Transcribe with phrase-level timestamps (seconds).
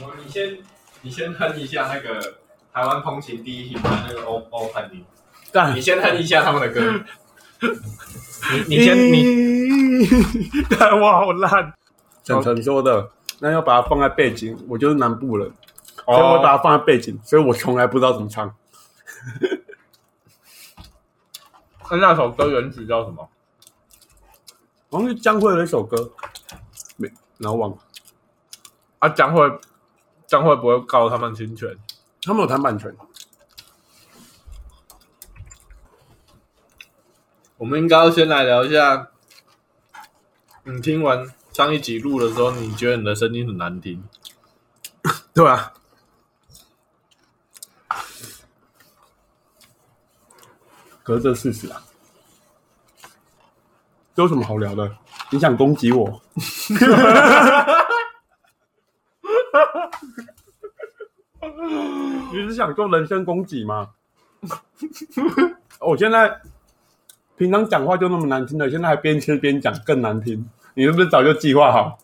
[0.00, 0.58] 我你先
[1.02, 2.38] 你先哼一下那个
[2.72, 5.04] 台湾通勤第一品牌那个欧欧汉林，
[5.52, 7.04] 干你先哼一下他们的歌。
[8.66, 10.06] 你 你先你
[10.70, 11.72] 但，我好烂。
[12.24, 15.52] 沈晨说的，那要把它放在背景，我就是南部人，
[16.04, 18.54] 所以我把它放在背景，所以我从来不知道怎么唱。
[21.90, 23.28] 那那首歌原曲叫什么？
[24.90, 26.10] 好像是江蕙的一首歌，
[26.96, 27.78] 没，然后忘了。
[28.98, 29.34] 啊，将
[30.32, 31.76] 会将会不会告他们侵权？
[32.22, 32.96] 他们有谈版权，
[37.58, 39.08] 我们应该要先来聊一下，
[40.64, 44.02] 你听完上一集录的时候，你觉得你的声音很难听？
[45.34, 45.74] 对啊。
[51.02, 51.82] 可是这是事实啊，
[54.14, 54.96] 这有什么好聊的？
[55.30, 56.22] 你想攻击我？
[62.32, 63.90] 你是想做人身攻击吗？
[65.80, 66.40] 我现在
[67.36, 70.48] 平常讲话就那么难听的，现在还边吃边讲更难听。
[70.74, 71.98] 你是不是早就计划好？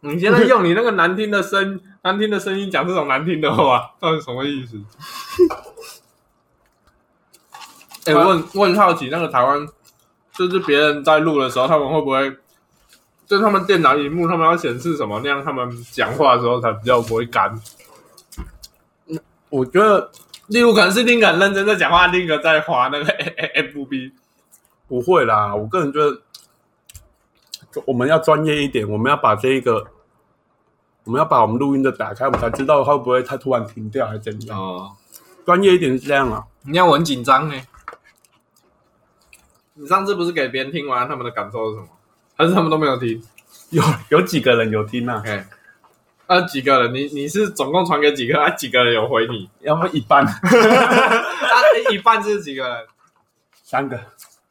[0.00, 4.78] 你现在用你那个难听的声 难听的声音讲这种难听的话， 到底什么意思？
[8.06, 9.66] 哎、我很我很好奇，那个台湾
[10.34, 12.36] 就是别人在录的时候，他们会不会
[13.26, 17.58] 就他们电脑荧幕他们要显示什么，那样他们讲话的时候才比较不会干？
[19.54, 20.10] 我觉得
[20.48, 23.12] 例如可能是另一个很认真在讲话，另一个在划那个
[23.54, 24.12] F B。
[24.88, 26.20] 不会啦，我个人觉得
[27.86, 29.86] 我们要专业一点，我们要把这一个，
[31.04, 34.58] 我们要把我们录音的打开，我们才知道会不会它突然停掉还是怎样。
[34.60, 34.90] 哦，
[35.46, 37.54] 专业一点是这样啊，你看我很紧张呢。
[39.74, 41.88] 你上次不是给别人听完，他们的感受是什么？
[42.34, 43.22] 还是他们都没有听？
[43.70, 45.22] 有有几个人有听啊？
[45.24, 45.46] 哎，
[46.26, 46.94] 啊几个人？
[46.94, 48.38] 你你是总共传给几个？
[48.40, 49.48] 啊几个人有回你？
[49.60, 50.32] 要么一半， 啊
[51.90, 52.86] 一半是几个人？
[53.62, 53.98] 三个，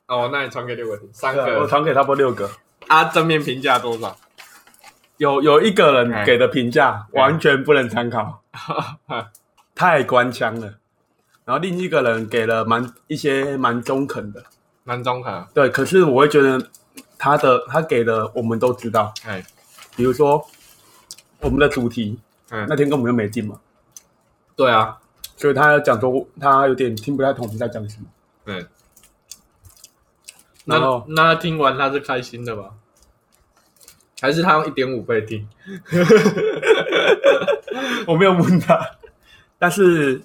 [0.07, 1.67] 哦，那你传给六个听，三对啊我个。
[1.67, 2.49] 传给差不多六个，
[2.87, 4.15] 啊，正面评价多少？
[5.17, 8.41] 有有一个哎人给的评价哎完全不能参考，
[9.75, 10.73] 太官腔了。
[11.45, 14.43] 然后另一个人给了蛮一些蛮中肯的，
[14.83, 15.45] 蛮中肯。
[15.53, 16.69] 对，可是我会觉得
[17.17, 19.43] 他的他给的我们都知道，哎，
[19.95, 20.45] 比如说
[21.43, 22.17] 我们的主题
[22.49, 23.59] 嗯那天根本就没进嘛，
[24.55, 24.97] 对啊，
[25.37, 28.05] 所以他讲说他有点听不太懂我们在讲什么。
[28.45, 28.65] 对。
[30.65, 32.71] 那然后那他听完他是开心的吧？
[34.21, 35.45] 还是他用一点五倍听？
[38.07, 38.79] 我没有问他，
[39.59, 40.21] 但是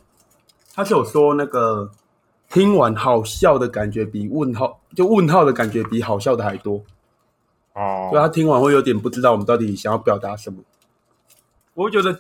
[0.75, 1.91] 他是有说那个
[2.49, 6.85] 听完好笑的感觉比问号就问号的感觉比好笑的还多，
[7.73, 10.63] 哦所以他听完会有点不知道我们到底想要表达什么。
[11.79, 12.11] 我会觉得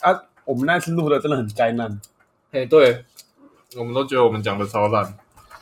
[0.00, 2.00] 啊，我们那次录的真的很灾难，
[2.52, 3.04] 哎，对，
[3.76, 5.04] 我们都觉得我们讲的超烂。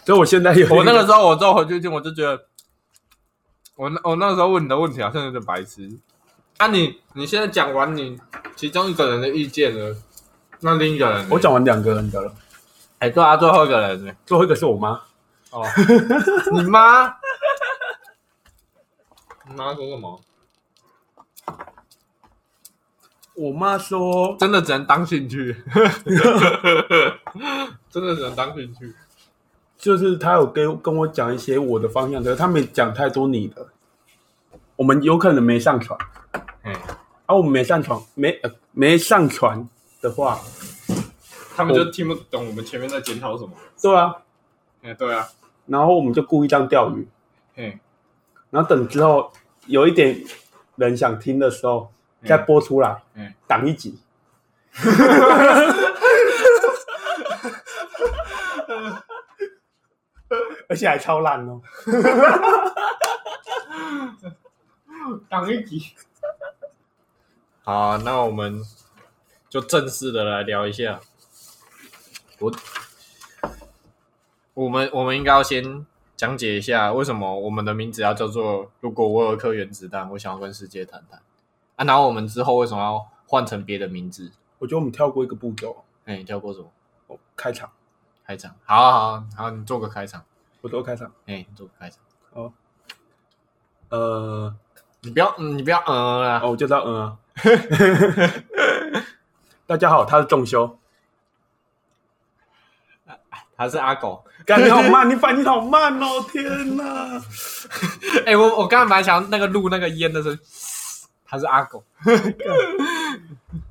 [0.05, 2.45] 所以我现在有我那个时候，我之后回去听，我就觉得，
[3.75, 5.91] 我那我那个时候问你的问题好像有点白痴。
[6.59, 8.21] 啊你，你现在讲完你
[8.57, 9.97] 其中一个人的意见了，
[10.61, 12.31] 那另一个人呢，我讲完两个人的了，
[12.99, 14.13] 哎，对啊，最后一个人呢？
[14.27, 15.01] 最后一个是我妈，
[15.51, 15.65] 哦，
[16.53, 17.07] 你妈，
[19.49, 20.21] 你妈说什么？
[23.37, 25.55] 我妈说真的只能当兴趣，
[27.91, 28.95] 真的只能当兴趣。
[29.77, 33.67] 就是她有跟跟我讲一些我的方向，可是她没讲太多你的，
[34.75, 35.99] 我们有可能没上传。
[36.65, 36.75] 嗯，
[37.27, 39.69] 啊，我们没上传，没呃没上传
[40.01, 40.41] 的话，
[41.55, 43.51] 他们就听不懂我们前面在检讨什么。
[43.83, 44.17] 对啊，
[44.83, 45.29] 哎，对啊，
[45.67, 47.07] 然后我们就故意这样钓鱼，
[47.57, 47.79] 哎，
[48.49, 49.31] 然后等之后
[49.67, 50.25] 有一点
[50.77, 51.93] 人想听的时候
[52.27, 53.99] 再播出来，嗯挡一集。
[60.69, 61.63] 而且还超烂哦，
[65.31, 65.93] 挡一集。
[67.63, 68.61] 好，那我们
[69.49, 71.01] 就正式的来聊一下。
[72.41, 72.53] 我
[74.55, 75.87] 我们我们应该要先
[76.17, 81.23] 讲解一下，为什么我们的名字要叫做“如果我有一颗原子弹，我想要跟世界谈谈”
[81.77, 81.85] 啊。
[81.85, 84.33] 然后我们之后为什么要换成别的名字？
[84.59, 86.67] 我觉得我们跳过一个步骤，哎，你叫过什么？
[87.07, 87.71] 哦开场，
[88.27, 88.55] 开场。
[88.65, 90.25] 好好好，好，你做个开场。
[90.63, 91.13] 我都开场。
[91.27, 92.01] 哎，你做个开场。
[93.91, 94.53] 呃，
[95.03, 96.41] 你不要，嗯你不要，嗯啦。
[96.43, 97.19] 哦，我就知道，嗯啊。
[99.67, 100.79] 大家好，他是仲修。
[103.57, 104.25] 他是阿狗。
[104.45, 106.25] 干你好慢，你反应好慢哦！
[106.31, 107.21] 天哪！
[108.27, 110.39] 哎、我我刚才本来想那个录那个烟的声音，
[111.27, 111.83] 他是阿狗。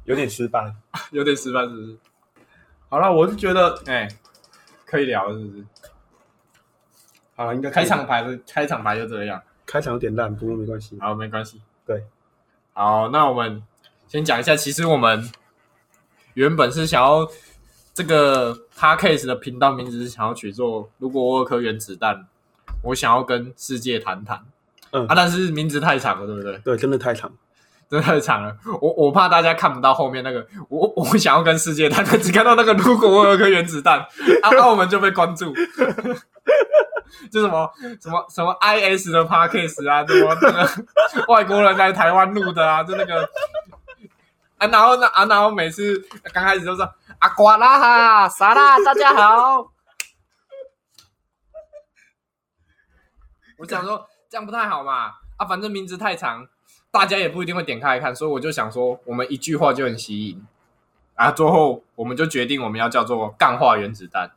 [0.04, 0.74] 有点失败。
[1.12, 1.98] 有点失败是不是？
[2.90, 4.08] 好了，我是觉得，哎、
[4.86, 5.66] 可以聊了是不是？
[7.36, 10.98] 好了，应该开场牌的开场牌就这样，开场有点烂，不过没关系。
[11.00, 11.62] 好，没关系。
[11.86, 12.06] 对，
[12.74, 13.62] 好，那我们
[14.08, 15.30] 先讲一下，其实我们
[16.36, 17.28] 原本是想要
[17.94, 22.28] 这个 podcast 的频道名字是想要取做“如果我有颗原子弹，
[22.84, 24.46] 我想要跟世界谈谈”。
[24.92, 26.58] 嗯啊，但是名字太长了，对不对？
[26.60, 27.32] 对，真的太长。
[27.90, 34.00] 真的太长了，我我怕大家看不到后面那个，我我想要跟世界谈谈，只看到那个如果我有颗原子弹，
[34.42, 35.54] 啊，那我们就被关注，
[37.32, 37.72] 就什么
[38.02, 40.68] 什么什么 IS 的 Podcast 啊，什么那个
[41.28, 43.30] 外国人来台湾录的啊，就那个。
[44.58, 46.02] 啊，然后呢啊，然后每次
[46.34, 46.86] 刚开始都说
[47.20, 49.58] 啊瓜啦哈啥啦，大家好，
[53.60, 56.48] 我想说这样不太好嘛，啊，反正名字太长。
[56.96, 60.42] 大家也不一定会点开来看，所以我就想说，我们一句话就很吸引，
[61.16, 64.32] 啊，最后我们就决定我们要叫做“干化原子弹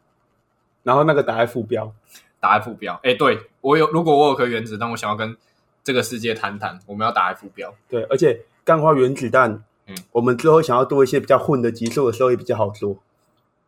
[0.82, 1.92] 然后那个打在副标，”，
[2.40, 2.98] 打在副标。
[3.04, 5.36] 哎，对我有，如果我有颗原子弹，我想要跟
[5.84, 7.72] 这个世界谈谈，我们要打在副标。
[7.88, 12.96] 对，而且干化原子弹，嗯我们之后想要多一些比较混的集数的时候也比较好做。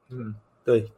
[0.08, 0.34] 嗯，
[0.64, 0.90] 对，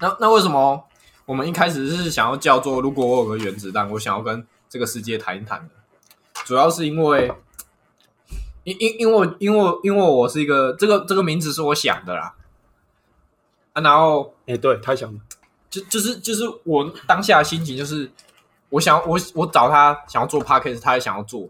[0.00, 0.86] 那那为什么
[1.26, 5.74] 我们一开始是想要叫做“如果我有个原子弹，我想要跟这个世界谈一谈”的？
[6.44, 7.32] 主要是因为，
[8.64, 12.34] 因因因为因为因为我是一个这个这个名字是我想的啦，
[13.72, 15.20] 啊，然后哎，对，他想的，
[15.70, 18.10] 就就是就是我当下的心情就是，
[18.68, 21.48] 我想我我找他想要做 podcast，他也想要做，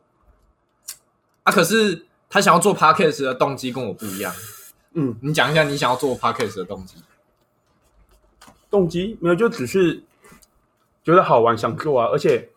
[1.43, 4.33] 啊，可是他想要做 podcast 的动机跟我不一样。
[4.95, 6.97] 嗯，你讲一下你想要做 podcast 的动机。
[8.71, 10.03] 动机没有，就只是
[11.05, 12.51] 觉得好玩，想做啊，而且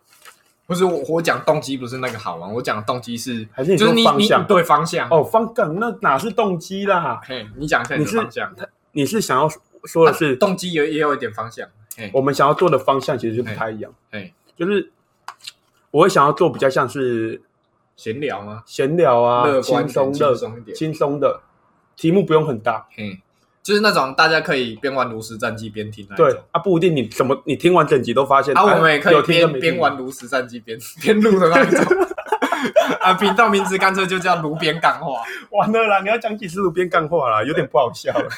[0.68, 5.08] 不是我我讲动机不是那个好玩，我讲的动机是还是你就是你你说方向对方向。
[5.08, 7.18] 哦，方向那哪是动机啦？
[7.24, 8.54] 嘿，你讲一下你你是的方向。
[8.92, 9.48] 你是想要
[9.84, 11.66] 说的是，啊动机也也有一点方向。
[11.96, 14.92] 嘿，我们想要做的方向其实就不太一样，嘿，就是
[15.90, 17.40] 我会想要做比较像是
[17.96, 18.62] 闲聊吗？
[18.66, 21.40] 闲聊啊，乐观轻松的轻松一、点轻松的，
[21.96, 22.86] 题目不用很大。
[22.94, 23.18] 嘿，
[23.68, 26.26] 就是那种大家可以边玩炉石战记边听那一种。
[26.26, 31.84] 对啊，不一定你怎么你听完整集都发现啊，哎我们也可以边边玩炉石战记边 边录的那一种。
[33.02, 35.20] 啊，频道名字干脆就叫“炉边干话
[35.52, 36.00] 完了啦！
[36.00, 38.28] 你要讲几次炉边干话啦，有点不好笑了。”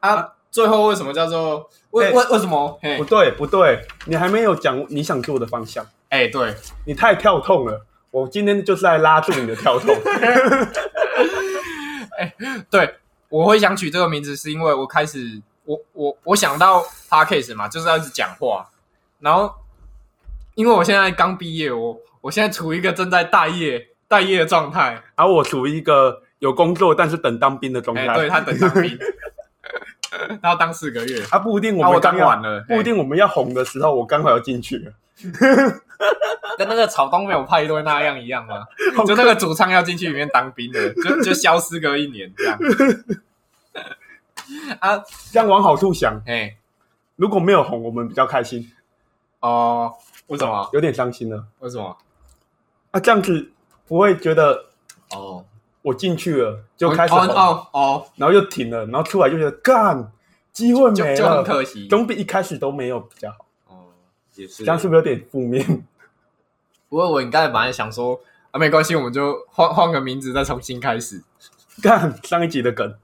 [0.00, 0.32] 啊。
[0.50, 2.78] 最后为什么叫做为哎为为什么？
[2.82, 6.54] 嘿不，对不对，你还没有讲你想做的方向，哎，对，
[6.86, 7.86] 你太跳痛了。
[8.10, 9.94] 我今天就是来拉住你的跳痛。
[12.70, 12.96] 对，
[13.28, 18.68] 我会想取这个名字，是因为我开始，我我我想到 podcast 嘛，就是要一直讲话，
[19.20, 19.52] 然后
[20.54, 28.14] 因为我现在刚毕业，我我现在处于一个正在待业待业的状态，而我处于一个有工作但是等当兵的状哎、态。
[28.14, 28.98] 对他等当兵，
[30.42, 34.92] 他要当四个月，啊，不一定我啊，我们刚要当完了，不一定我们要红的时候，我刚好要进去了。
[36.56, 38.66] 跟那个草东没有派对那样一样吗？
[39.06, 42.58] 就那个主唱要进去里面当兵的， 就就消失个一年这样。
[44.80, 46.56] 啊，这样往好处想，哎，
[47.16, 48.70] 如果没有红，我们比较开心，
[49.40, 49.92] 哦，
[50.26, 50.68] 为什么？
[50.72, 51.44] 有点伤心了。
[51.60, 51.96] 为什么？
[52.90, 53.50] 啊，这样子
[53.86, 54.64] 不会觉得
[55.10, 55.44] 哦，
[55.82, 60.10] 我进去了就开始哦红，哦哦，然后又停了，然后出来就觉得干
[60.52, 61.86] 机会没就就很了，可惜。
[61.88, 63.46] 总比一开始都没有比较好。
[64.36, 65.64] 哦，也是这样是不是有点负面？
[66.88, 68.20] 不过我应该本来想说
[68.50, 71.22] 啊，没关系，我们就换换个名字，再重新开始
[71.82, 72.94] 干上一集的梗，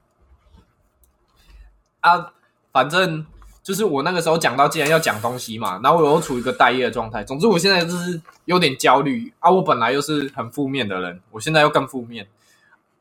[2.01, 2.33] 啊。
[2.73, 3.25] 反正
[3.63, 7.23] 就是我那个时候讲到，既然要讲东西嘛，然后我又处于一个待业的状态。
[7.23, 9.49] 总之，我现在就是有点焦虑啊。
[9.49, 12.27] 我本来又是很负面的人，我现在又更负面，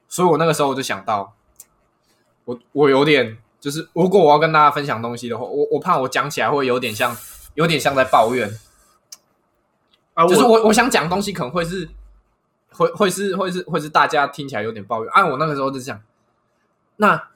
[0.09, 1.35] 所以我那个时候我就想到，
[2.47, 7.14] 我我有点就是，如果我要跟大家分享东西的话，我我怕我讲起来会有点像，
[7.56, 8.48] 有点像在抱怨。
[10.14, 11.86] 啊，就是我我我想讲的东西可能会是，
[12.70, 15.12] 会会是会是会是大家听起来有点抱怨。
[15.12, 16.00] 按、我那个时候就这样，
[16.96, 17.28] 那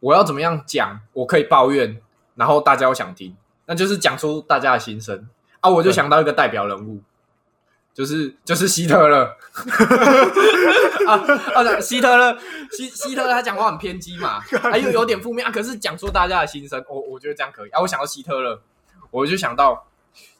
[0.00, 1.00] 我要怎么样讲？
[1.12, 2.00] 我可以抱怨，
[2.34, 5.28] 然后大家又想听，那就是讲出大家的心声
[5.60, 5.68] 啊！
[5.68, 7.00] 我就想到一个代表人物，
[7.92, 9.24] 就是就是希特勒
[11.06, 11.14] 啊
[11.54, 11.80] 啊！
[11.80, 12.38] 希特勒
[12.70, 17.80] 希希特勒他讲话很偏激嘛，啊又有点负面啊，可是讲出大家的心声，我我觉得这样可以啊！
[17.80, 18.60] 我想到希特勒，
[19.20, 19.86] 我就想到。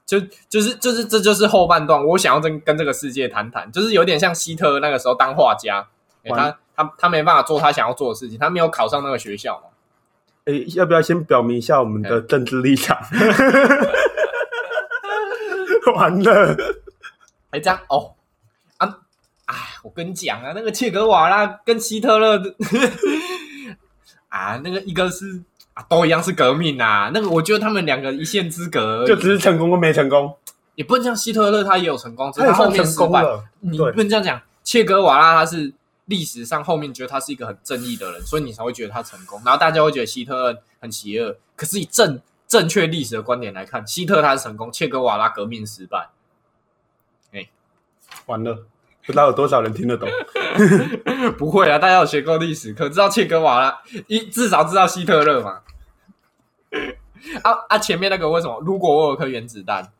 [0.06, 5.88] 就就是就是这就是后半段，我想要跟跟这个世界谈谈，就是有点像希特勒那个时候当画家，
[6.24, 9.68] 欸他他他没办法做他想要做的事情，他没有考上那个学校嘛。
[10.44, 12.98] 诶，要不要先表明一下我们的政治立场？
[15.96, 16.54] 完了，
[17.48, 18.14] 哎、这样哦
[18.76, 18.86] 啊
[19.46, 22.54] 啊，我跟你讲啊，那个切格瓦拉跟希特勒的
[24.28, 25.42] 啊，那个一个是
[25.74, 27.10] 啊，都一样是革命啊。
[27.12, 30.34] 那个我觉得他们两个一线之隔，就只是成功跟没成功，
[30.76, 33.22] 也不能像希特勒他也有成功，只是他后面失败。
[33.22, 33.44] 了。
[33.60, 35.72] 你不能这样讲，切格瓦拉他是
[36.06, 41.36] 历史上后面觉得他是一个很正义的人，所以你才会觉得他成功，然后大家会觉得希特勒很邪恶。
[41.56, 46.08] 可是以正正确历史的观点来看，希特勒他是成功，切格瓦拉革命失败。
[47.32, 47.48] 哎
[48.26, 48.66] 完了，
[49.06, 50.08] 不知道有多少人听得懂。
[51.38, 55.60] 不会啊，大家有学过历史，可知道切格瓦拉一至少知道希特勒嘛？
[57.42, 57.78] 啊啊！
[57.78, 58.60] 前面那个为什么？
[58.60, 59.90] 如果我有颗原子弹，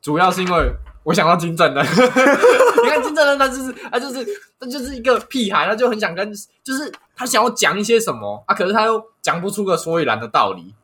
[0.00, 1.84] 主要是因为我想要金正恩。
[2.82, 4.26] 你看金正恩，他就是他就是
[4.58, 10.74] 他就是一个屁孩，他就很想跟，就是他想要讲一些什么啊，可是他又讲不出个所以然的道理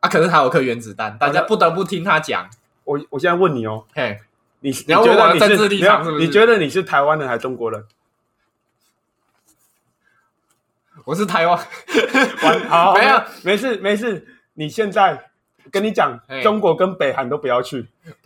[0.00, 0.08] 啊。
[0.08, 2.48] 可是他有颗原子弹，大家不得不听他讲。
[2.84, 4.18] 我我现在问你哦，嘿，
[4.62, 5.68] 你你你要觉得你是不是
[6.18, 7.84] 你觉得你是台湾人还是中国人？
[11.04, 11.58] 我是台湾，
[12.42, 14.24] 完，好，没有，没事没事。
[14.54, 15.30] 你现在
[15.72, 17.88] 跟你讲嘿，中国跟北韩都不要去，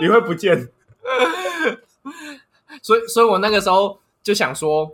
[0.00, 0.70] 你会不见。
[2.82, 4.90] 所以，所以我那个时候就想说，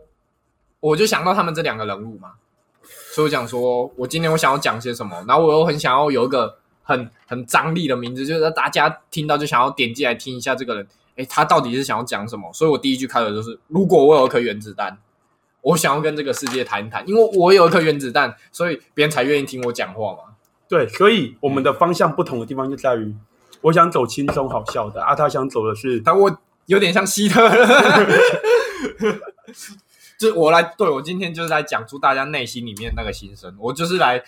[0.80, 2.32] 我就想到他们这两个人物嘛，
[3.12, 10.86] 所以我想说，我今天我想要讲些什么，然后我又很想要有一个很很张力的名字，就是大家听到就想要点进来听一下这个人，
[11.16, 12.52] 诶，他到底是想要讲什么？
[12.52, 14.96] 所以我第一句开头就是：如果我有一颗原子弹，
[15.62, 20.34] 我想要跟这个世界谈一谈，因为我有一颗原子弹，所以别人才愿意听我讲话嘛。
[20.68, 23.14] 对，所以我们的方向不同的地方就在于，
[23.62, 27.66] 我想走轻松好笑的，啊，他想走的是但我有点像希特勒，
[30.18, 34.22] 就我来对我今天就是来讲出大家内心里面那个心声，我就是来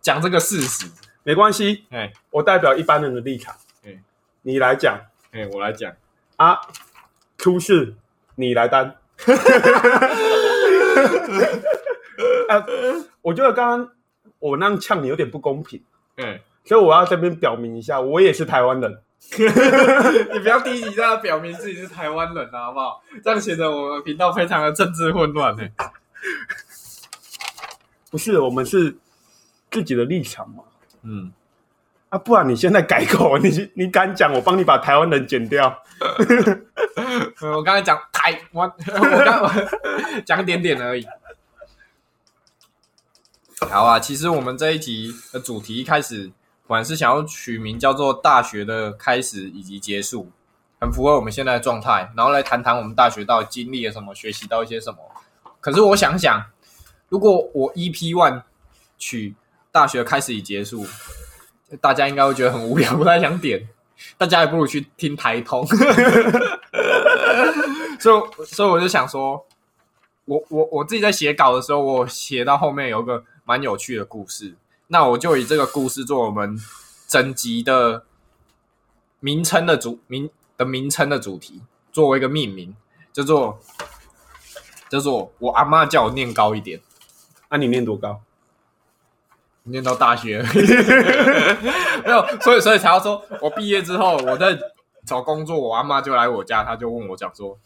[0.00, 0.86] 讲这个事实。
[1.22, 3.98] 没关系，哎我代表一般人的立场，哎
[4.42, 5.00] 你来讲
[5.32, 5.92] 哎，我来讲，
[6.36, 6.58] 啊，
[7.36, 7.94] 出事
[8.36, 8.96] 你来担。
[12.48, 12.64] 啊，
[13.20, 13.90] 我觉得刚刚
[14.38, 15.82] 我那样呛你有点不公平，
[16.16, 19.02] 嗯，所以我要这边表明一下，我也是台湾人。
[20.32, 23.02] 你不要第一集让他表明自己是台湾人啊，好不好？
[23.22, 25.68] 这样显得我们频道非常的政治混乱呢。
[28.10, 28.96] 不是，我们是
[29.70, 30.62] 自己的立场嘛。
[31.02, 31.32] 嗯，
[32.08, 35.82] 啊，不然你现在改口， 你你敢讲，我帮你把台湾人剪掉。
[37.40, 41.06] 呃 我刚才讲台湾，我刚我讲点点而已。
[43.68, 46.30] 好啊，其实我们这一集的主题一开始
[46.66, 50.30] 本来是想要取名叫做“大学的开始以及结束”，
[50.80, 54.98] 很符合我们现在的状态，然后来谈谈我们大学到底经历了什么，学习到一些什么。
[55.60, 56.44] 可是我想想，
[57.08, 58.42] 如果我 EP One
[58.96, 59.34] 取
[59.70, 60.86] “大学开始已结束”，
[61.80, 63.68] 大家应该会觉得很无聊， 不太想点。
[64.16, 65.66] 大家还不如去听台通。
[67.98, 69.44] 所以，所以我就想说，
[70.24, 74.54] 我我我自己在写稿的时候，我写到后面有一个蛮有趣的故事，
[74.86, 76.56] 那我就以这个故事做我们
[77.08, 78.04] 整集的
[79.18, 81.60] 名称的主名的名称的主题，
[81.90, 82.76] 作为一个命名，
[83.12, 83.58] 叫做
[84.88, 86.80] 叫做我阿妈叫我念高一点，
[87.48, 88.20] 啊，你念多高？
[89.70, 90.42] 念到大学
[92.04, 94.58] 没有，所以所以才要说我毕业之后我在
[95.06, 97.58] 找工作，我阿妈就来我家，她就问我讲说，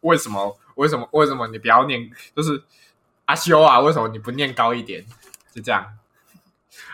[0.00, 2.62] 为什么为什么为什么你不要念，就是
[3.24, 5.04] 阿修啊，为什么你不念高一点？
[5.54, 5.84] 就这样。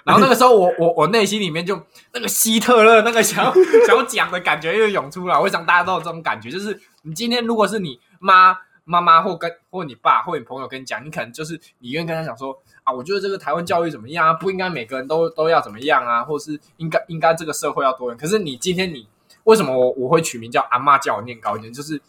[0.04, 1.80] 然后那个时候我，我我内心里面就
[2.12, 3.52] 那个希特勒那个想要
[3.86, 5.38] 想要讲的感觉又涌出来。
[5.38, 8.56] 我想大家都有这种感觉，就是你今天如果是你妈
[8.88, 18.16] 妈妈或跟或你爸或你朋友跟你讲，你可能就是你愿意跟他讲说啊，我觉得这个台湾教育怎么样啊，不应该每个人都都要怎么样啊，或是应该应该这个社会要多元。
[18.16, 19.06] 可是你今天你
[19.42, 21.72] 为什么我我会取名叫阿妈叫我念高一点？
[21.72, 22.00] 就是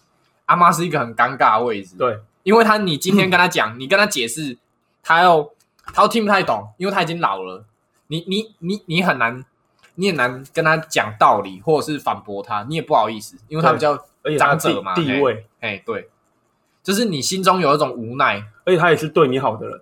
[0.45, 4.57] 阿妈是一个很尴尬的位置，对，因为他你今天跟他讲，你跟他解释，
[5.01, 5.51] 他又
[5.93, 7.65] 他又听不太懂，因为他已经老了，
[8.07, 9.43] 你你你你很难，
[9.95, 13.97] 你也难跟他讲道理，或者是反驳他，你也不好意思，因为他比较
[14.37, 16.09] 长者嘛，地位，哎对，
[16.87, 19.81] 就是你心中有一种无奈，而且他也是对你好的人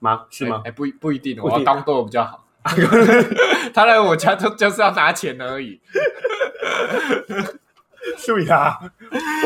[0.00, 0.26] 吗？
[0.28, 0.60] 是吗？
[0.62, 2.44] 哎，不不一定，不一定我要当对我比较好。
[3.72, 5.80] 他来我家就就是要拿钱而已。
[8.18, 8.78] 是呀，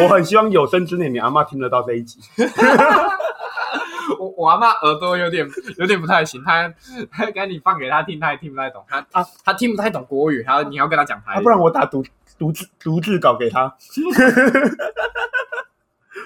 [0.02, 2.18] 我很希望有生之年你阿妈听得到这一集。
[4.18, 6.74] 我我阿妈耳朵有点有点不太行，他
[7.08, 12.04] 他赶紧放给他听，他也听不太懂，他啊他听不太懂国语，他你要跟他讲台啊，不然我打独
[12.36, 13.72] 独字独字稿给他，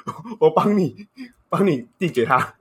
[0.40, 1.06] 我帮你
[1.48, 2.54] 帮你递给他。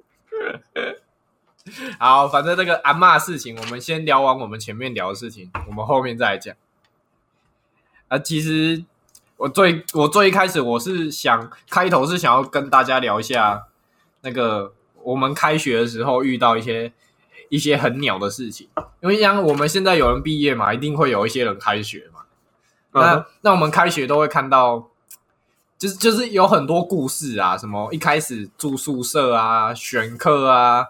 [1.99, 6.55] 好，反正这个阿嬷的事情，我们先聊完我们前面聊的事情，我们后面再来讲。
[8.07, 8.83] 啊，其实
[9.37, 13.67] 我最我最一开始我是想开头是想要跟大家聊一下
[14.21, 16.91] 那个我们开学的时候遇到一些
[17.49, 18.67] 一些很鸟的事情，
[19.01, 22.21] 因为像我们现在有人毕业嘛，一定会有一些人开学嘛。
[22.91, 24.90] 那、嗯那我们开学都会看到，
[25.81, 30.85] 就是就是有很多故事啊，什么一开始住宿舍啊、选课啊，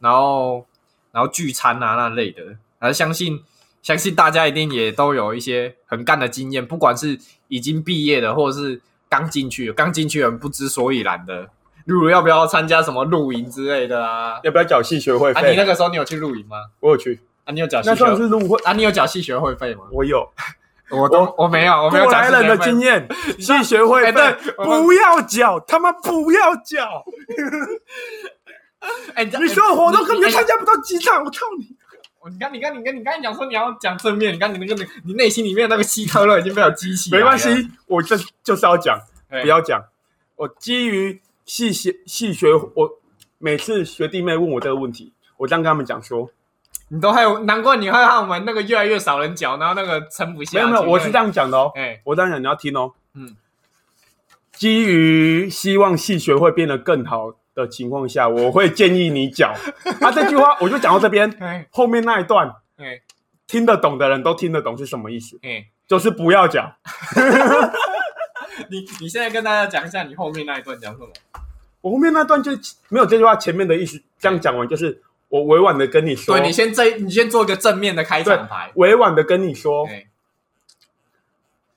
[0.00, 0.66] 然后
[1.12, 2.42] 然后聚餐啊那类的，
[2.80, 3.40] 而相信
[3.80, 11.42] 相信大家一定也都有一些很干的经验，不管是已经毕业的，或者是刚进去刚进去的人不知所以然的，
[11.84, 14.40] 例如要不要参加什么露营之类的啊？
[14.42, 15.54] 要不要缴系学会啊，你？
[15.54, 16.56] 那个时候你有去露营吗？
[16.80, 18.72] 我有去，啊，你有缴系那算学是入会，啊？
[18.72, 19.82] 你有缴系学会费吗？
[19.92, 20.28] 我有。
[20.90, 23.08] 我都我没有，我没有过缴来人的经验，
[23.40, 24.12] 去学会
[24.56, 27.04] 不要缴，他妈不要缴！
[29.14, 30.56] 哎，你所有活动根本就参加。
[30.58, 31.74] 不到机场，我操你！
[32.30, 38.98] 你看，你看，你看，你刚才讲说你要讲正面，你看你那个你内心里面那个希特勒已经被我激起，没关系，我这就是要讲，
[39.28, 39.82] 哎，不要讲。
[40.36, 42.90] 我基于系学系学，我
[43.38, 46.30] 每次学弟妹问我这个问题，我这样跟他们讲说，
[46.88, 50.56] 你都还有，难怪你会让我们那个越来越少人缴，然后那个撑不下去。
[50.56, 51.72] 没有没有，我是这样讲的哦。
[51.74, 52.92] 哎，我这样讲你要听哦。
[53.14, 53.34] 嗯，
[54.52, 59.54] 基于希望戏学会变得更好的情况下，我会建议你缴。
[60.00, 63.00] 啊，这句话我就讲到这边， 哎后面那一段哎
[63.46, 66.74] 听得懂的人都听得懂是什么意思，哎，就是不要缴。
[68.70, 71.08] 你你现在跟大家讲一下你后面那一段讲什么？
[71.80, 72.52] 我后面那段就
[72.88, 75.02] 没有这句话前面的意思，这样讲完就是
[75.34, 78.70] 我委婉的跟你说，对你先这，你先做一个正面的开场白。
[78.76, 80.06] 委婉的跟你说，哎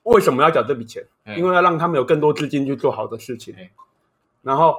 [0.04, 1.04] 为什么要缴这笔钱？
[1.24, 3.68] 哎因为要让他们有更多资金去做好的事情哎。
[4.44, 4.78] 然后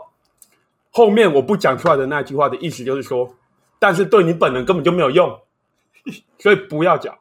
[0.92, 3.34] 后面我不讲出来的那句话的意思就是说，
[3.80, 5.40] 但是对你本人根本就没有用，
[6.38, 7.18] 所以不要缴。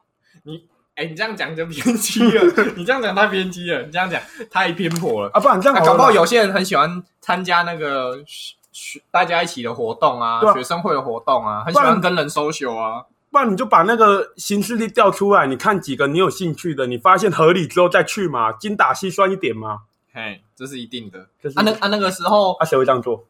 [0.94, 2.42] 哎，你这样讲就偏激了，
[2.76, 5.30] 你这样讲太偏激了，你这样讲太偏颇了。
[5.32, 13.04] 啊，不然这样搞不好有些人很喜欢参加那个学学大家一起的活动啊，对啊学生会的活动啊，很喜欢跟人 social 啊。
[13.30, 19.80] 不然你就把那个新势力调出来，你看几个你有兴趣的，你发现合理之后再去嘛，精打细算一点嘛。
[20.14, 21.26] 嘿，这是一定的。
[21.42, 23.24] 这是啊，那啊那个时候，啊，谁会这样做？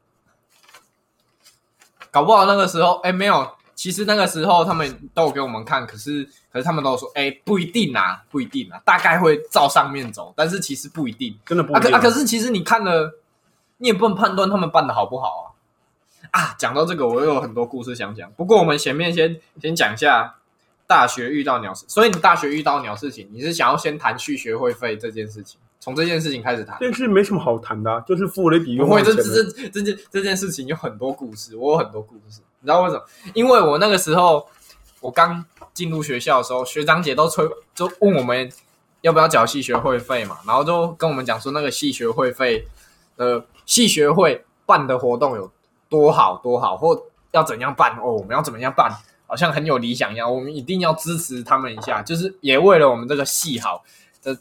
[2.11, 11.33] 搞不好那个时候，哎，没有，其实那个时候他们都有给我们看，可是可是他们都有说，哎，不一定啊，不一定啊，大概会照上面走，但是其实不一定。
[11.33, 13.13] 啊，真的不一定可啊，可是其实你看了，
[13.79, 15.45] 你也不能判断他们办的好不好啊。
[16.31, 18.31] 啊，讲到这个，我又有很多故事想讲。
[18.33, 20.37] 不过我们前面先先讲一下
[20.87, 26.77] 大学遇到鸟事，所以你大学遇到鸟事情，你是想要先谈续学会费这件事情，从这件事情开始谈。
[26.81, 32.41] 这件事没什么好谈的、啊，就是付了一笔不会，这这这件这件事情有很多故事，我有很多故事。
[32.61, 33.03] 你知道为什么？
[33.35, 34.47] 因为我那个时候
[35.01, 38.51] 我刚进入学校的时候，学长姐都催，就问我们
[39.03, 42.67] 要不要缴系学会费嘛，然后就跟我们讲说那个系学会费，
[43.17, 45.53] 呃，系学会办的活动有
[45.91, 48.91] 多好多好，或要怎样办哦，我们要怎么样办，
[49.27, 53.85] 好像很有理想一样，我们一定要支持他们一下，就是也为了我们这个系好
[54.23, 54.35] 的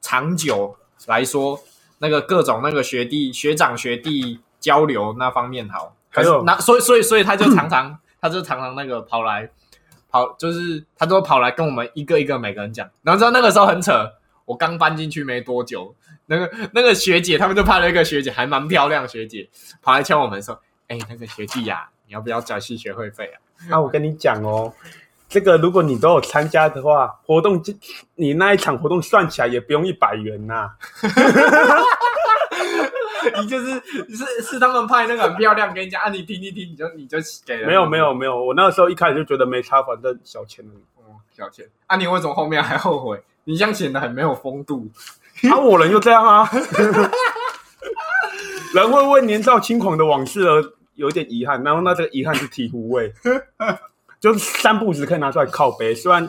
[0.00, 1.60] 长久来说，
[1.98, 9.48] 那个各种那个学弟学长学弟交流那方面好，还有那所以所以所以他就常常 他就常常那个跑来
[10.10, 14.12] 跑，就是他都跑来跟我们一个一个每个人讲，然后知道那个时候很扯，
[14.44, 15.94] 我刚搬进去没多久，
[16.32, 19.46] 那个那个学姐他们就派了一个学姐，还蛮漂亮的学姐，
[19.82, 23.36] 跑来敲我们说，哎、那个学弟呀、你要不要缴系学会费啊？
[23.76, 24.72] 啊，我跟你讲哦，
[25.28, 27.70] 这个如果你都有参加的话，活动就
[28.14, 30.70] 你那一场活动算起来也不用一百元呐、
[33.38, 33.74] 你就是
[34.08, 40.64] 是是他们派那个很漂亮，跟你讲啊，你听一听，你就你就给了，没有没有没有，我那个时候一开始就觉得没差，反正小钱。
[40.96, 43.22] 哦，小钱啊，你为什么后面还后悔？
[43.44, 44.88] 你这样显得很没有风度。
[45.50, 46.48] 啊，我人就这样啊。
[48.74, 50.62] 人会为年少轻狂的往事而
[50.94, 53.12] 有一点遗憾，然后那这个遗憾是醍醐味，
[54.20, 55.94] 就是三步子可以拿出来靠背。
[55.94, 56.24] 虽然，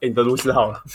[0.00, 0.82] 哎、你的炉石好了。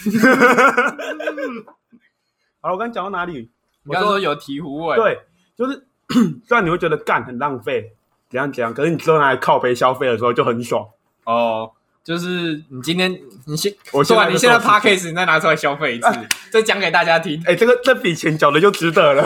[2.61, 3.49] 好了，我刚讲到哪里？
[3.85, 5.19] 我说有醍醐味，，对，
[5.55, 5.87] 就是
[6.45, 7.95] 虽然你会觉得干很浪费，
[8.29, 10.85] 怎样怎样，可是你之后拿来靠背消费的时候就很爽。
[11.23, 11.71] 哦，
[12.07, 16.07] 就是你今天你先，我现在就对啊你现在做事 podcast 你再拿出来消费一次，
[16.49, 17.43] 再讲给大家听。
[17.45, 19.23] 哎、这个这笔钱缴的就值得了。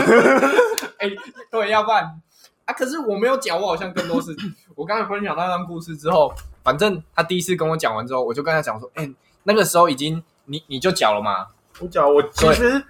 [0.98, 1.08] 哎、
[1.52, 2.04] 对，要不然
[2.66, 4.36] 啊，可是我没有缴，我好像更多是，
[4.74, 9.08] 我刚才分享那段故事之后，反正他第一次跟我讲完之后，我就跟他讲说，哎、
[9.44, 11.46] 那个时候已经你你就缴了嘛，
[11.82, 12.84] 我缴，我其实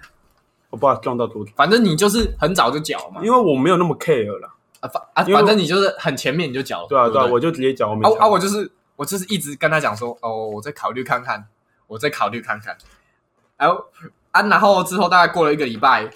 [0.70, 4.48] 我不知道撞到桌子，反正你就是很早就缴嘛，因为我没有那么 care 了。
[4.80, 8.70] 啊反啊，反正你就是很前面你就缴了，对啊，对啊，我就直接缴，我没差啊啊，我就是
[9.02, 11.44] 我就是一直跟他讲说，哦，我再考虑看看，
[11.88, 12.78] 我再考虑看看。
[13.56, 13.84] 然后
[14.30, 16.08] 啊，然后之后大概过了一个礼拜，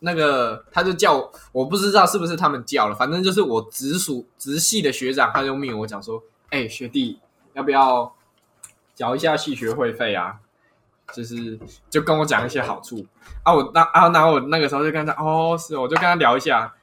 [0.00, 7.20] 那个他就叫我，不知道是不是他们叫了，反正就是我直属直系的学长，他就命我讲说，哎、学弟，
[7.52, 8.10] 要不要
[8.94, 10.36] 缴一下系学会费啊？
[11.12, 13.04] 就是就跟我讲一些好处
[13.42, 16.74] 啊，我那啊，然后我那个时候就跟他哦，是，我就跟他聊一下，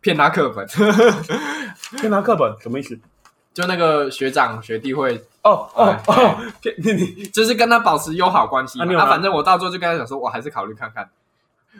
[0.00, 0.66] 骗他课本，
[2.00, 2.98] 骗他课本什么意思？
[3.54, 8.84] 就那个学长学弟会哦哦哎哦，骗你你 就是跟他保持友好关系嘛。
[9.00, 11.08] 啊，反正我到最后就跟他讲说，我还是考虑看看。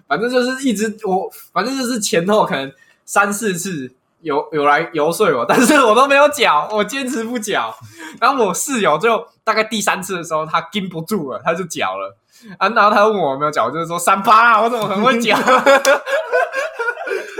[0.07, 2.73] 反正就是一直我，反正就是前后可能
[3.05, 7.75] 三四次有有来游说我，但是我都没有缴，我坚持不缴。
[8.21, 12.17] 然后我室友就大概第三次的时候，他禁不住了，他就缴了。
[12.59, 15.37] 啊，然后他问我有没有缴，我就是说三八啊，我怎么可能会缴？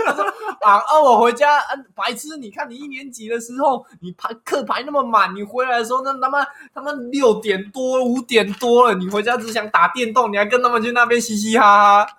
[0.05, 0.25] 他 说
[0.61, 2.37] 啊啊，我回家，啊，白痴！
[2.37, 12.11] 你看你一年级的时候，你排课排那么满，你回来的时候那他妈他妈六点多五点多了，你回家只想打电动，你还跟他们去那边嘻嘻哈哈。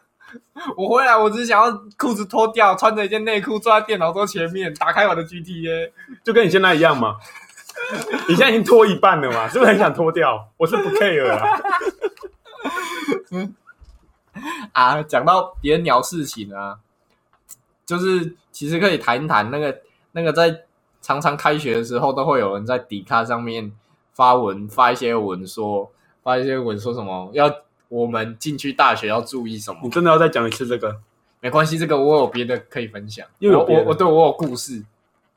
[0.76, 5.90] 我回来，我只想要裤子脱掉，穿着一件内裤坐在电脑桌前面，打开我的 GTA。
[6.22, 7.16] 就跟你现在一样嘛。
[8.28, 10.48] 你现在已经脱一半了嘛，是不是很想脱掉？
[10.56, 11.42] 我是不 care 啊。
[14.72, 16.78] 啊，讲到别人鸟事情啊，
[17.90, 19.76] 就是其实可以谈一谈那个
[20.12, 20.62] 那个在
[21.02, 23.72] 常常开学的时候，都会有人在底卡上面
[24.12, 25.90] 发文，发一些文说，
[26.22, 27.52] 发一些文说什么要
[27.88, 29.90] 我们进去大学要注意什么你。
[29.90, 31.00] 真的要再讲一次这个？
[31.40, 34.84] 没关系，这个我有别的可以分享，我又有我我对我有故事。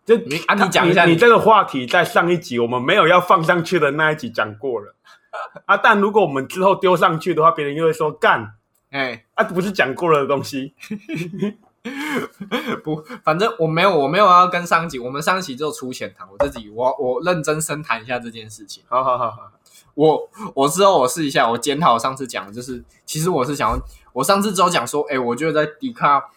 [0.05, 4.93] 就你啊你讲一下你你这个话题在上一集我们没有要放上去的那一集讲过了
[5.65, 5.75] 啊。
[5.77, 8.53] 但如果我们之后丢上去的话，别人又会说干
[8.91, 10.73] 哎、啊，不是讲过了的东西。
[12.83, 18.83] 不，反正我没有，我没有要跟上一集，我们上一集就出浅谈，我自己我我认真深谈一下这件事情。
[18.87, 19.51] 好好好好，
[19.95, 23.77] 我我之后我试一下，我检讨上次讲的，就是其实我是想要，
[24.13, 26.29] 我上次只有讲说，哎、我觉得在迪卡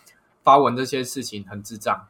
[0.43, 2.07] 发文这些事情很智障。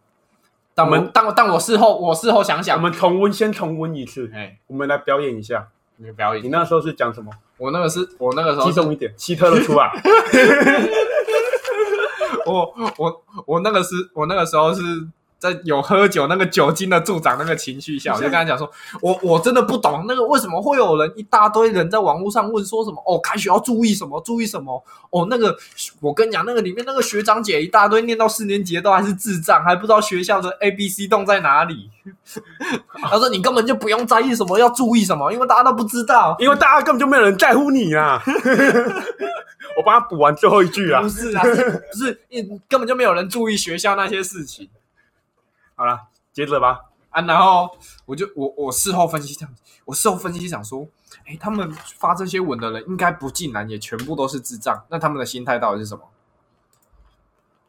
[0.75, 5.69] 但我我们但但我事后我事后想想我，们重温，先重温一次，哎、我们来表演一下。
[5.99, 7.31] 你表演，你那时候是讲什么？
[7.57, 9.91] 我那个是我那个时候激动一点，希特勒出来。
[12.47, 14.83] 我我我那个是我那个时候是
[15.39, 18.71] 在有喝酒那个酒精的助长那个情绪下，我就跟他讲说，
[19.01, 25.57] 我我真的不懂那个为什么会有人一大堆人在网络上问说什么哦，开学要注意什么注意什么哦，那个
[26.01, 31.91] 我跟你讲，那个里面那个学长姐一大堆念到四年级都还是智障，还不知道学校的 A B C 洞在哪里。
[33.03, 36.37] 他说你根本就不用在意什么要注意什么，因为大家都不知道。
[36.39, 38.23] 因为大家根本就没有人在乎你啊！
[39.77, 41.09] 我帮他补完最后一句啊不。
[41.09, 41.55] 是啊，是
[41.93, 44.69] 不是因根本就没有人注意学校那些事情。
[45.77, 46.81] 好了，接着吧。
[47.11, 47.71] 啊，然后
[48.05, 49.55] 我就我我事后分析这样，
[49.87, 50.87] 我事后分析想说，
[51.27, 56.03] 哎，他们发这些文的人应该不尽然也全部都是智障，那他们的心态到底是什么？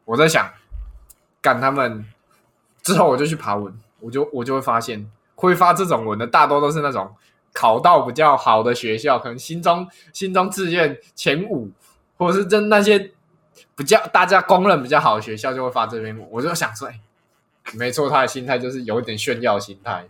[0.04, 0.52] 我在想，
[1.40, 2.04] 赶他们
[2.82, 7.14] 之后我就去爬文，我就我就会发现，会发这种文的大多都是那种
[7.54, 11.70] 考到比较好的学校，可能心中心中志愿前五，
[12.18, 13.12] 或者是真那些
[13.74, 17.00] 比较大家公认比较好的学校就会发这篇文，我就想说，哎。
[17.74, 20.06] 没错，他的心态就是有一点炫耀心态，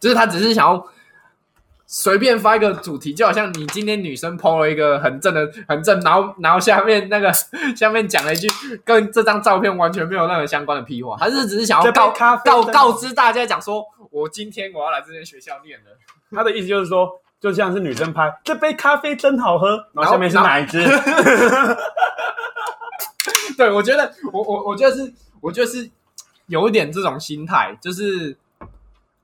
[0.00, 0.86] 就是他只是想要
[1.86, 7.30] 随便发一个主题，就好像你今天女生 PO 了一个很正的很正，然后然后下面那个
[7.76, 8.48] 下面讲了一句
[8.84, 15.84] 跟这张照片完全没有任何相关的屁话，他是只是想要告告咖啡真告知大家讲说，我今天我要来这间学校念了。
[16.34, 20.82] 他的意思就是说，就像是女生拍这杯咖啡真好喝，然后下面是哪一支？
[23.58, 25.90] 对，我觉得我我我觉得是，我觉得是
[26.46, 28.36] 有一点这种心态，就是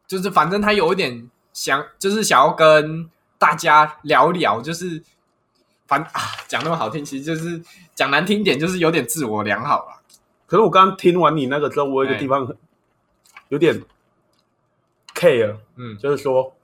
[0.07, 5.02] 就是反正他有一点想，就是想要跟大家聊聊，就是
[5.87, 7.62] 反啊讲那么好听，其实就是
[7.94, 10.00] 讲难听点，就是有点自我良好啦。
[10.46, 12.57] 可是我刚刚听完你那个之后，我有一个地方很
[13.48, 13.83] 有点
[15.14, 15.98] care，嗯。
[15.98, 16.54] 就是说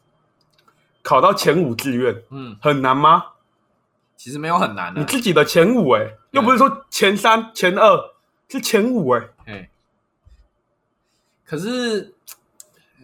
[1.03, 3.27] 考到前五志愿嗯，很难吗？
[4.17, 8.14] 其实没有很难的、你自己的前五哎、又不是说前三、前二，
[8.49, 9.69] 是前五哎、哎，
[11.44, 12.14] 可是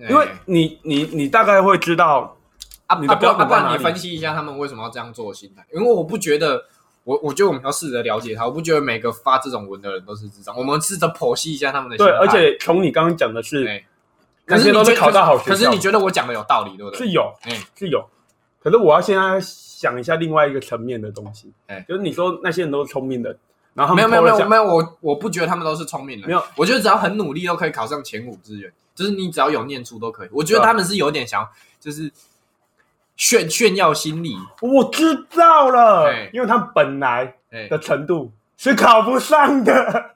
[0.09, 2.37] 因为哎你你你大概会知道，
[2.87, 3.79] 啊，你不然啊不然标准在哪里。
[3.79, 5.65] 你分析一下他们为什么要这样做的心态？
[5.73, 6.65] 因为我不觉得，
[7.05, 12.19] 我我觉得我们要试着了解他，我不觉得每个发这种文的人都是智障，我们试着剖析一下他们的心对，态。
[12.19, 13.85] 而且从你刚刚讲的是哎，
[14.47, 16.99] 可是你那些都是考到好学校，可是你觉得我讲的有道理，对不对？
[16.99, 17.33] 是有。
[17.43, 17.61] 哎。
[17.77, 18.09] 是有，
[18.59, 21.85] 可是我要现在想一下另外一个层面的东西，哎。
[21.89, 23.37] 就是你说那些人都是聪明的，
[23.75, 30.29] 然后他没有没有没有没有，我我不觉得他们都是聪明人，没有，我觉得只要很努力都可以考上前五志愿，就是你只要有念书都可以。
[30.33, 32.11] 我觉得他们是有点想，就是
[33.17, 40.11] 炫炫耀心理，我知道了哎，因为他们本来哎、的程度是考不上的，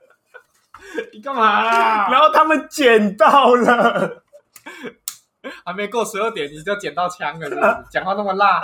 [1.12, 2.08] 你干嘛啦？
[2.10, 4.22] 然后他们捡到了。
[5.62, 8.62] 还没过十二点你就捡到枪了是不是，讲话那么辣。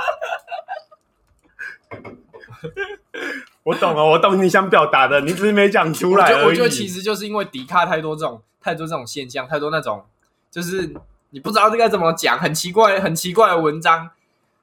[3.62, 6.46] 我懂了，我懂你想表达的，你只是没讲出来而已。
[6.46, 10.06] 我觉得其实就是因为迪卡太多这种太多这种现象，太多那种
[10.50, 10.94] 就是
[11.30, 14.10] 你不知道这该怎么讲，很奇怪很奇怪的文章，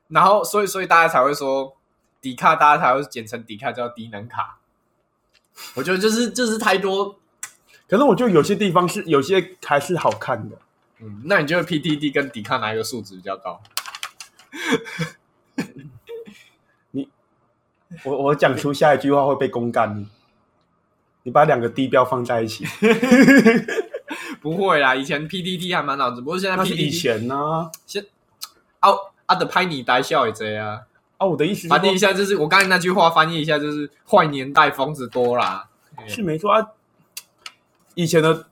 [0.07, 1.77] 然后所以所以大家才会说
[2.19, 4.57] 迪卡，大家才会简称迪卡叫低能卡。
[5.75, 7.19] 我觉得就是就是太多，
[7.87, 10.57] 可是我觉得有些地方是有些还是好看的。
[10.99, 13.61] 嗯，那你觉得 PTD 跟迪卡哪一个数值比较高？
[18.03, 20.07] 我我讲出下一句话会被公干你，
[21.23, 22.65] 你把两个低标放在一起，
[24.41, 27.69] 不会啦，以前 PDD 还蛮老，只不过现在那是以前呢、
[28.79, 28.89] 啊
[29.25, 30.79] 啊的拍你呆笑也这样。
[31.17, 31.25] 啊。
[31.25, 35.67] 我的意思是翻译一，下就是我刚才那句话，翻译一下就是坏年代疯子多啦。
[36.07, 36.65] 是没错啊。
[37.95, 38.45] 以前的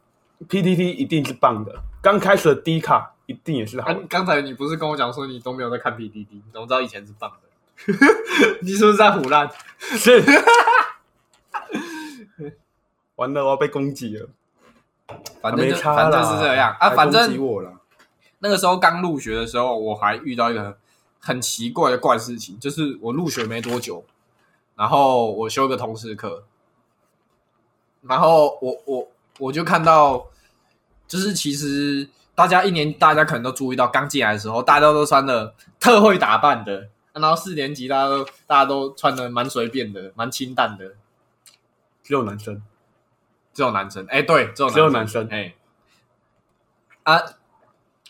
[0.50, 7.45] PDD 一定是棒的，刚开始的 D 卡一定也是好刚才你不是跟我讲说你都没有在看 PDD，你怎么知道以前是棒的？
[8.62, 9.50] 你是不是在胡乱？
[9.80, 10.24] 是。
[13.16, 14.28] 完了，我要被攻击了。
[15.42, 16.90] 反正就反正是这样啊。
[16.90, 17.32] 反正。
[18.40, 20.78] 那个时候刚入学的时候，我还遇到一个
[21.20, 24.04] 很奇怪的怪事情，就是我入学没多久，
[24.76, 26.44] 然后我修个通识课，
[28.04, 29.08] 然后我我
[29.40, 30.28] 我就看到，
[31.08, 40.96] 就是其实大家一年大家可能都注意到，刚进来的时候，大家都穿的特会打扮的，然后四年级大家都大家都穿的蛮随便的，蛮清淡的，
[42.04, 42.62] 只有男生，
[43.54, 45.56] 只有男生，哎、对，只有只有男生哎、
[47.04, 47.22] 啊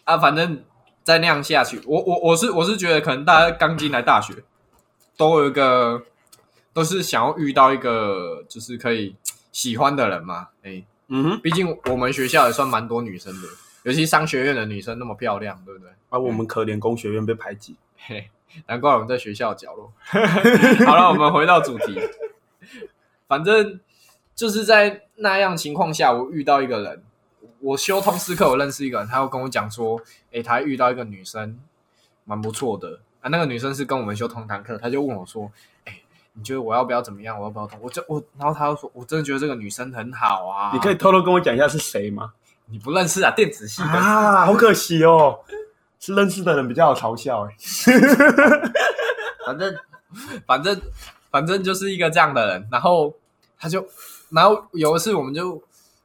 [0.06, 0.64] 啊，反正
[1.04, 4.44] 再那样下去，我我我是我是觉得，可能大家刚进来大学，
[5.16, 6.04] 都有一个
[6.74, 9.16] 都是想要遇到一个就是可以
[9.52, 13.48] 喜欢的人嘛，哎、嗯哼，毕竟我们学校也算蛮多女生的，
[13.84, 15.90] 尤其商学院的女生那么漂亮，对不对？
[16.10, 17.76] 啊，我们可怜工学院被排挤。
[17.98, 18.30] 嘿，
[18.68, 19.92] 难怪我们在学校角落。
[20.86, 22.00] 好了，我们回到主题。
[23.28, 23.80] 反正
[24.34, 27.04] 就是在那样情况下，我遇到一个人，
[27.60, 30.00] 我修通识课，我认识一个人，他又跟我讲说，
[30.32, 31.60] 诶，他遇到一个女生，
[32.24, 33.30] 蛮不错的啊。
[33.30, 35.52] 那个女生是跟我们修同堂课，他就问我说，
[35.86, 36.04] 诶，
[36.34, 37.38] 你觉得我要不要怎么样？
[37.38, 37.80] 我要不要同？
[37.82, 40.72] 我就我，然后他又说，我真的觉得这个女生很好啊。
[40.74, 42.34] 你可以偷偷跟我讲一下是谁吗？
[42.68, 43.32] 你不认识啊？
[43.32, 45.56] 电子系的啊，好可惜哦，是
[46.06, 47.56] 是认识的人比较好嘲笑哎。
[49.46, 49.76] 反正
[50.46, 50.82] 反正
[51.32, 53.14] 反正就是一个这样的人，然后
[53.58, 53.84] 他就，
[54.30, 55.62] 然后有一次我们就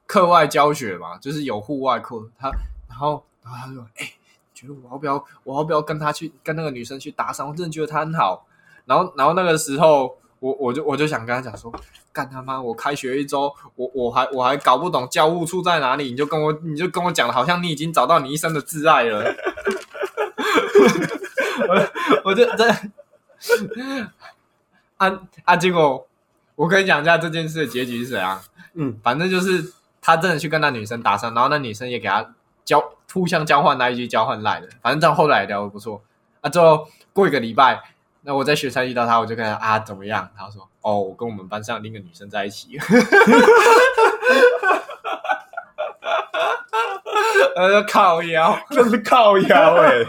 [0.07, 2.51] 课外教学嘛，就是有户外课，他
[2.89, 4.11] 然后然后他说，哎、
[4.55, 7.47] 觉得我要不要我要不要跟他去跟那个女生去搭讪？
[7.47, 8.47] 我真的觉得她很好。
[8.87, 11.73] 然后然后那个时候我我就我就想跟他讲说，
[12.13, 12.61] 干他妈！
[12.61, 19.33] 我开学一周，我我还我还搞不懂教务处在哪里，你就跟我你就跟我讲，好像你已经找到你一生的挚爱了。
[21.69, 21.89] 我
[22.31, 22.71] 我就在
[24.97, 25.57] 啊啊！
[25.57, 26.07] 结果
[26.55, 28.41] 我跟你讲一下这件事的结局是怎样。
[28.75, 32.35] 嗯，反正就是他真的去跟那女生搭讪，然后那女生也给他
[32.65, 32.83] 交
[33.13, 36.03] 互相交换那一句交换赖的，反正到后来聊的不错
[36.41, 36.51] 啊。
[36.51, 37.81] 之后过一个礼拜，
[38.23, 40.31] 那我在学校遇到他，我就跟他啊怎么样？
[40.37, 42.79] 他说哦，我跟我们班上另一个女生在一起。
[47.57, 50.05] 呃，靠腰，这是靠腰哎。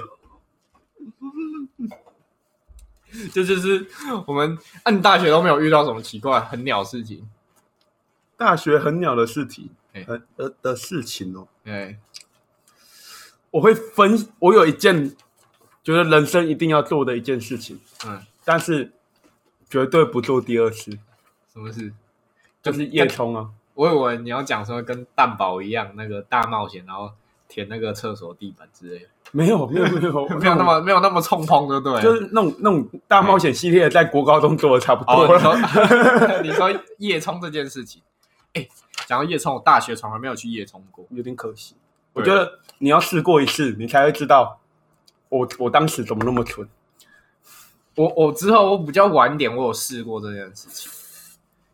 [3.29, 3.87] 这就是
[4.25, 7.29] 我们按大学都没有遇到什么奇怪很鸟的事情。
[8.37, 11.47] 大学很鸟的事情，哎呃呃的事情哦。
[11.63, 11.99] 对，
[13.51, 15.15] 我会分，我有一件
[15.83, 18.91] 觉得人生一定要做的一件事情，嗯，但是
[19.69, 20.91] 绝对不做第二次，
[21.53, 21.93] 什么事？
[22.63, 23.49] 就是夜冲啊。
[23.73, 27.11] 我以为你要讲说跟蛋堡一样那个大冒险，然后
[27.51, 32.01] 填那个厕所地板之类的，没有没有没有 没有那么没有那么冲碰，对不对？
[32.01, 38.01] 就是那种那种大冒险系列，在国高中做的差不哦，多你说了， 你说夜冲这件事情，
[38.53, 38.65] 哎，
[39.05, 41.05] 讲到夜冲，我大学从来没有去夜冲过。
[41.09, 41.75] 有点可惜。
[42.13, 44.59] 我对觉得你要试过一次，你才会知道
[45.27, 46.65] 我我当时怎么那么蠢。
[47.95, 50.89] 我我之后我比较晚一点，我有试过这件事情。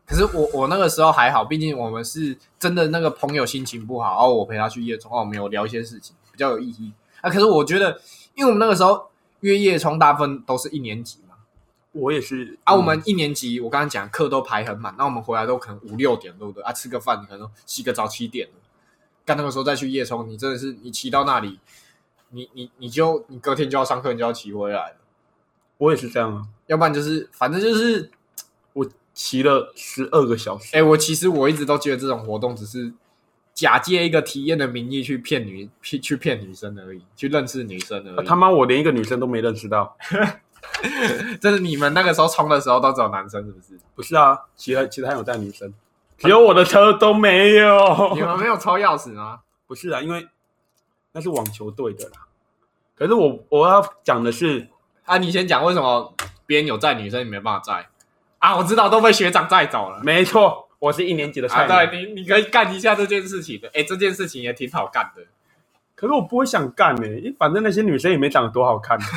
[0.07, 7.29] 可是我我那个时候还好，毕竟我们是真的那个朋友心情不好，然后我陪他去夜冲，哦，我们有聊一些事情，比较有意义啊。
[7.29, 7.99] 可是我觉得，
[8.33, 9.09] 因为我们那个时候
[9.41, 11.35] 约夜冲，大部分都是一年级嘛，
[11.91, 16.63] 我也是啊，嗯我们一年级我刚刚讲课都排很满，那我们回来都可能五六点，对不对？
[16.63, 18.53] 啊，吃个饭可能洗个澡七点了，
[19.25, 21.59] 干那个时候再去夜冲，你真的是你骑到那里，
[22.29, 24.95] 你你你就你隔天就要上课，你就要骑回来了。
[25.79, 28.16] 我也是这样啊，要不然就是反正就是，我
[29.17, 30.77] 骑了十二个小时。
[30.77, 32.93] 哎、我其实我一直都觉得这种活动只是
[33.51, 38.27] 假借一个体验的名义去骗女骗去骗女生而已，去认识女生而已。
[38.27, 39.97] 他妈，我连一个女生都没认识到。
[41.41, 43.79] 这是你们那个时候冲的时候都只有男生是不是？
[43.95, 45.73] 不是啊，其他其他有带女生，
[46.19, 48.13] 只有我的车都没有。
[48.13, 49.39] 你们没有抽钥匙吗？
[49.65, 50.27] 不是啊，因为
[51.13, 52.27] 那是网球队的啦。
[52.95, 54.67] 可是我我要讲的是，
[55.05, 56.13] 啊，你先讲为什么
[56.45, 57.89] 别人有载女生，你没办法载
[58.39, 58.55] 啊？
[58.57, 60.01] 我知道都被学长载走了。
[60.03, 61.85] 没错，我是一年级的菜啊，鸟。
[61.85, 63.69] 对你，你可以干一下这件事情的。
[63.73, 65.23] 哎，这件事情也挺好干的。
[65.95, 68.99] 可是我不会想干呢、因为反正那些女生也没长得多好看。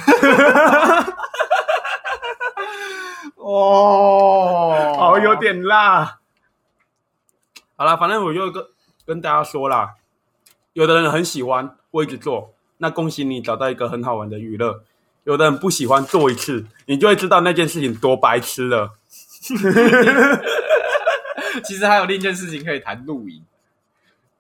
[3.37, 6.19] 哦哦，有点辣。
[7.77, 8.65] 好了，反正我就跟
[9.05, 9.95] 跟大家说啦，
[10.73, 14.83] 有的人很喜欢会一直做，那恭喜你找到一个很好玩的娱乐；
[15.25, 18.93] 有的人不喜欢做一次，你就会知道那件事情多白痴了。
[21.65, 23.43] 其实还有另一件事情可以谈露营。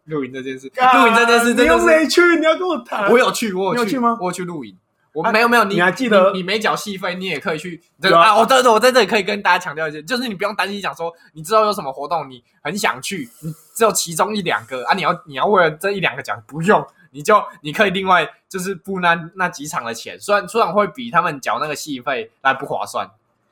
[0.04, 3.10] 露营这件事，露营这件事真你又的没去，你要跟我谈。
[3.10, 4.76] 我有去，我有你有去吗我有去露营。
[5.12, 7.80] 我啊没有没有，你你还记得你你没缴戏费，你也可以去。
[8.02, 23.10] 啊啊，我在这，我在这里可以跟大家强调一件，就是你不用担心，讲说你知道有什么活动，你很想去，你只有其中一两个啊，你要你要为了这一两个讲，不用，你就你可以另外就是付那那几场的钱，虽然虽然会比他们缴那个戏费来不划算，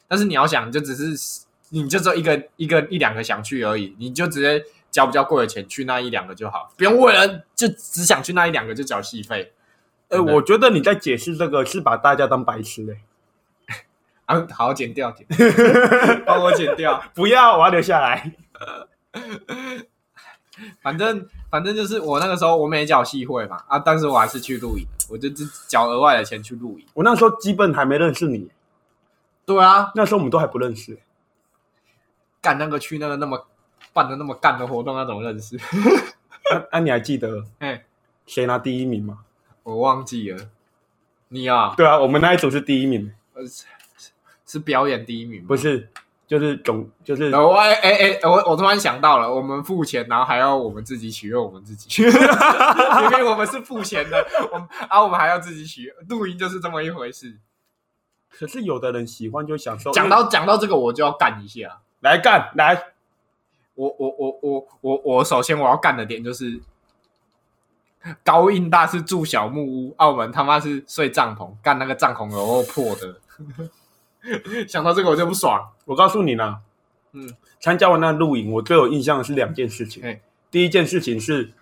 [0.08, 9.52] 但是你要想，就只是你就只有一个一个一两个想去而已，你就直接交比较贵的钱去那一两个就好，不用为了就只想去那一两个就缴戏费。
[10.08, 13.00] 呃，真的我觉得你在解释这个是把大家当白痴嘞、
[14.24, 15.26] 啊，好，剪掉，剪，
[16.24, 17.02] 帮我剪掉。
[17.14, 18.32] 不要，我要留下来。
[20.82, 26.86] 反正反正就是我那个时候我没缴戏会嘛，啊，但是我还是去露营，我就只缴额外的钱去露营。
[26.94, 28.50] 我那时候基本还没认识你，
[29.48, 30.98] 对啊，那时候我们都还不认识、
[32.42, 33.48] 干那个去那个那么
[33.94, 35.56] 办的那么干的活动，那怎么认识？
[36.52, 37.84] 啊啊，你还记得 哎，
[38.26, 39.20] 谁拿第一名吗？
[39.62, 40.50] 我忘记了。
[41.28, 43.64] 你啊，对啊，我们那一组是第一名，呃是
[43.96, 44.10] 是
[44.46, 45.88] 是表演第一名吗不是，
[46.26, 57.34] 就是总就是呃我哎哎哎，我我突然想到了，我们付钱，然后还要我们自己取悦我们自己， 明明我们是付钱的，我们啊我们还要自己取悦，露营就是这么一回事。
[58.38, 59.90] 可是有的人喜欢就享受。
[59.90, 61.80] 讲到讲到这个，我就要干一下。
[62.00, 62.80] 来干来，
[63.74, 66.60] 我我我我我我首先我要干的点就是，
[68.22, 73.16] 高印大是住小木屋，澳门他妈是睡帐篷，干那个帐篷有够破的。
[74.68, 75.72] 想到这个我就不爽。
[75.84, 76.60] 我告诉你呢，
[77.10, 80.22] 嗯，参加完那露营，我最有印象的是两件事情嘿。
[80.52, 81.52] 第一件事情是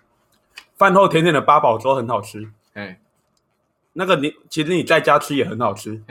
[0.75, 2.99] 饭后甜点的八宝粥很好吃，哎，
[3.97, 5.99] 那个你其实你在家吃也很好吃。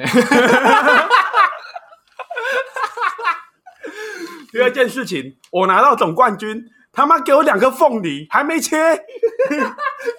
[4.51, 8.77] 第二件事情，我拿到总冠军，他妈给我两个凤梨还没切，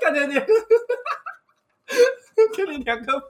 [0.01, 0.35] 看见你，
[2.55, 3.21] 给你两个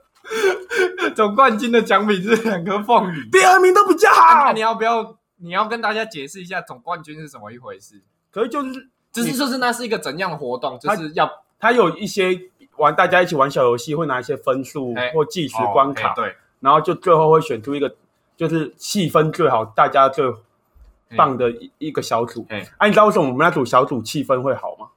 [1.16, 3.28] 总冠军的奖品是两颗凤梨。
[3.30, 4.60] 第二名都比较好那你。
[4.60, 5.18] 要不要？
[5.40, 8.02] 你要跟大家解释一下总冠军是怎么一回事？
[8.30, 10.78] 可是就是只是就是那是一个怎样的活动？
[10.78, 12.38] 就是要他有一些
[12.78, 17.94] 玩大家一起玩小游戏，会拿一些分数哎或计时关卡，对，然后就最后会选出一个
[18.36, 20.24] 就是气氛最好、大家最
[21.16, 22.46] 棒的一一个小组。
[22.48, 24.88] 哎哎、你知道为什么我们那组小组气氛会好吗？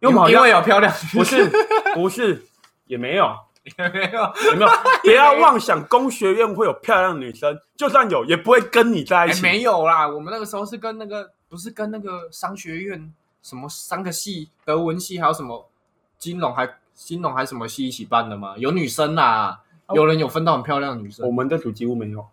[0.00, 1.50] 因为我们好因为有漂亮，不是
[1.94, 2.46] 不是
[2.86, 3.34] 也没有
[3.76, 4.32] 也没有。
[4.50, 4.68] 也没有，
[5.02, 9.42] 不要妄想工学院会有漂亮的女生，就算有也不会跟你在一哎，起。
[9.42, 15.68] 没有啦，我们那个时候是跟那个不是跟那个商学院什么三个系，德文系还有什么
[16.16, 18.54] 金融还金融还什么系一起办的吗？
[18.58, 21.34] 有女生啦，哦有人有分到很漂亮的女生我生。
[21.36, 22.26] 们这组几乎没有。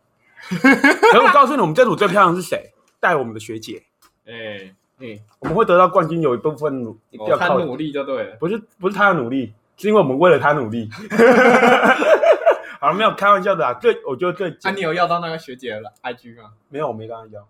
[0.50, 2.74] 可是我告诉你，我们这组最漂亮的是谁？
[3.00, 3.84] 带我们的学姐，
[4.26, 8.36] 哎哎，我们会得到冠军，有一部分努要靠努力就对了。
[8.40, 10.90] 不是不是他的努力，是因为我们为了他努力。
[12.82, 13.74] 好了，没有开玩笑的啊。
[13.76, 16.52] 最我觉得最那、你有要到那个学姐的 IG 吗？
[16.70, 17.42] 没有，我没跟她要，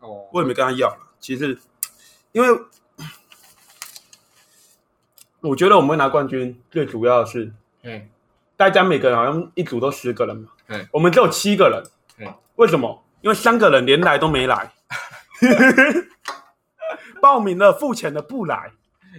[0.00, 0.94] 哦，我也没跟她要。
[1.18, 1.58] 其实，
[2.32, 2.48] 因为
[5.40, 8.08] 我觉得我们会拿冠军，最主要的是嗯
[8.56, 11.82] 大家每个人好像一组都十个人嘛，对我们只有七个人，
[12.18, 13.02] 对为什么？
[13.22, 14.72] 因为三个人连来都没来，
[17.20, 18.72] 报名了付钱的不来，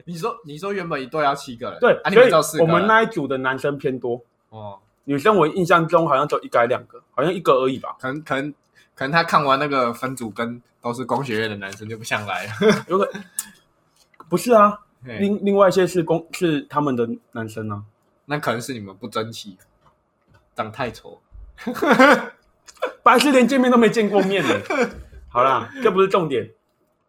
[0.05, 2.61] 你说你说原本一队要七个人，对，啊，你所以。
[2.61, 4.19] 我们那一组的男生偏多，
[4.49, 7.95] 哦，女生我印象中好像只有一个还两个，好像一个而已吧。
[7.99, 8.51] 可能可能
[8.95, 12.51] 可能他看完那个分组跟都是工学院的男生就不想来了。
[12.87, 13.07] 有个
[14.29, 17.81] 不是啊，嘿另另外一些是公是他们的男生啊，
[18.25, 19.57] 那可能是你们不争气，
[20.55, 21.19] 长太丑。
[23.03, 24.49] 白痴连见面都没见过面呢。
[25.29, 26.51] 好啦，这不是重点。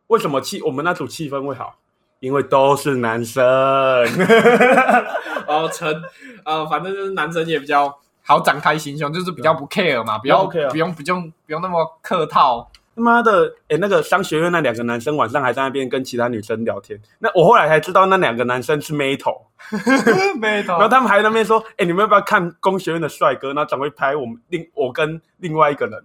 [0.09, 1.79] 为什么气我们那组气氛会好？
[2.21, 3.45] 因为都是男生。
[5.47, 6.03] 哦，成
[6.45, 12.71] 呃，反正就是男生也比较好展开心胸，就是比较不 care 嘛，不要不用不用不用那么客套。
[12.95, 17.01] 他妈的，哎、那个商学院那两个男生晚上还在那边跟其他女生聊天。
[17.19, 19.47] 那我后来才知道，那两个男生是妹头，
[20.39, 26.05] 没错然后他们还在那边说：“哎、你们要不要看工学院的帅哥？”然后转会拍我们另我跟另外一个人，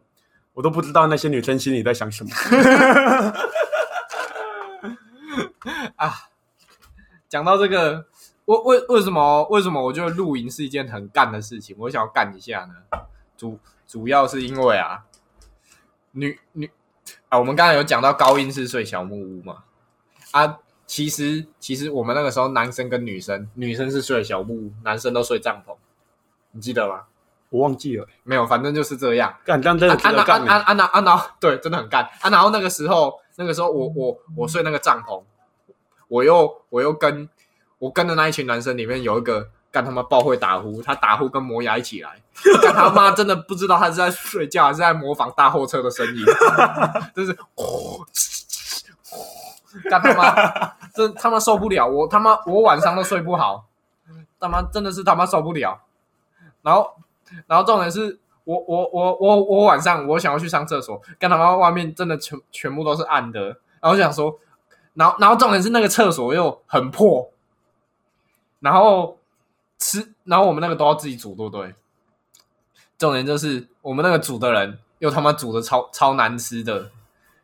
[0.53, 2.29] 我都不知道那些女生心里在想什么。
[5.97, 6.13] 啊
[7.27, 8.05] 讲到这个，
[8.45, 11.75] 为为为什么为什么我觉得露营是一件很干的事情？
[11.77, 12.75] 我想要干一下呢？
[13.35, 15.03] 主主要是因为啊，
[16.11, 16.71] 女女
[17.29, 19.63] 啊，我们刚才有讲到高音是睡小木屋嘛，
[20.31, 25.75] 啊，其实其实我们那个时候男生跟女生，女生是睡小木屋，男生都睡帐篷，
[26.51, 27.03] 你记得吗？
[27.49, 29.33] 我忘记了，没有，反正就是这样。
[29.45, 31.01] 干真的啊啊值得干欸啊啊啊啊！
[31.01, 32.29] 然后对，真的很干啊。
[32.29, 35.23] 然后那个时候，那个时候我我我睡那个帐篷，
[36.09, 37.29] 我又我又跟
[37.79, 42.21] 我跟的那一群男生里面有一个干他妈爆会打呼，他打呼跟磨牙一起来，
[42.63, 46.25] 干他妈真的不知道他是在睡觉还是在模仿大货车的声音，
[47.15, 47.33] 就是
[49.89, 53.65] 干他妈真他妈受不了，我他妈我晚上都睡不好，
[54.39, 55.81] 他妈真的是他妈受不了。
[56.63, 56.95] 然后
[57.45, 63.45] 然后重点是我我我我我晚上我想要去上厕所，干他妈外面真的全全部都是暗的，
[63.79, 64.39] 然后想说，
[64.95, 67.31] 然后然后重点是那个厕所又很破，
[68.59, 69.16] 然后
[69.79, 71.73] 吃，然后我们那个都要自己煮，对不对？
[72.97, 76.91] 重点就是我们那个煮的人又他妈煮的超超难吃的，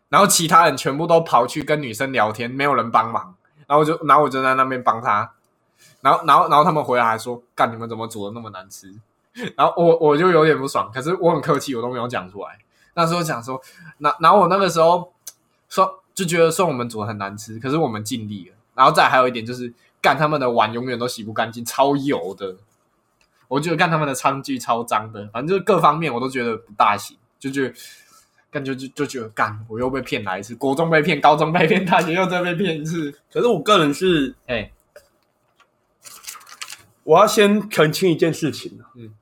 [0.10, 3.36] 然后其他人全部都跑去跟女生聊天，没有人帮忙，
[3.68, 5.32] 然后我就然后我就在那边帮他，
[6.02, 8.94] 然后然后然后他们回来还说，干你们怎么煮的那么难吃？
[9.56, 12.60] 然后我我就有点不爽，可是我很客气，我都没有讲出来。
[12.96, 13.60] 那时候讲说，
[13.98, 15.12] 那然后我那个时候
[15.70, 18.56] 说就觉得说我们煮的很难吃，可是我们尽力了。
[18.76, 19.74] 然后再还有一点就是，
[20.04, 22.58] 干他们的碗永远都洗不干净，超油的。
[23.48, 27.74] 我觉得干他们的餐具超脏的，反正就是各方面我都觉得不大行，就觉得
[28.52, 33.12] 干就就就觉得干，我又被骗来一次，国中被骗，高中被骗，大学又再被骗一次。
[33.32, 34.72] 可是我个人是，哎，
[37.04, 39.14] 我要先澄清一件事情啊嗯，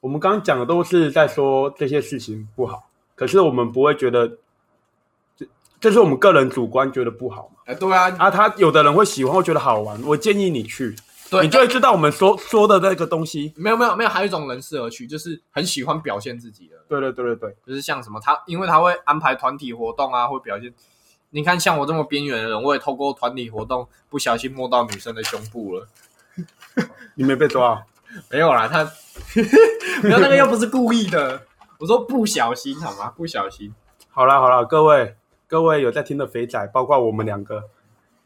[0.00, 4.38] 我们刚刚讲的都是在说这些事情不好，可是我们不会觉得，
[5.82, 7.60] 这这是我们个人主观觉得不好嘛？
[7.64, 10.94] 哎，对啊，啊，他有的人会喜欢，会觉得好玩，我建议你去，
[11.28, 13.52] 对，你就会知道我们说说的那个东西。
[13.56, 16.76] 没有没有没有，还有一种人适合去，就是很喜欢表现自己的。
[16.88, 20.72] 对对对对对，就是像什么他，因为他会安排团体活动啊，会表现。
[21.30, 25.88] 你看，像我这么边缘的人，我也透过团体活动不小心摸到女生的胸部了。
[27.16, 27.82] 你没被抓，
[28.30, 28.84] 没有啦，他
[30.02, 31.42] 没有那个又不是故意的。
[31.78, 33.12] 我说不小心好吗？
[33.16, 33.74] 不小心。
[34.10, 35.16] 好啦好啦，各位
[35.52, 37.64] 各位有在听的肥仔，包括我们两个，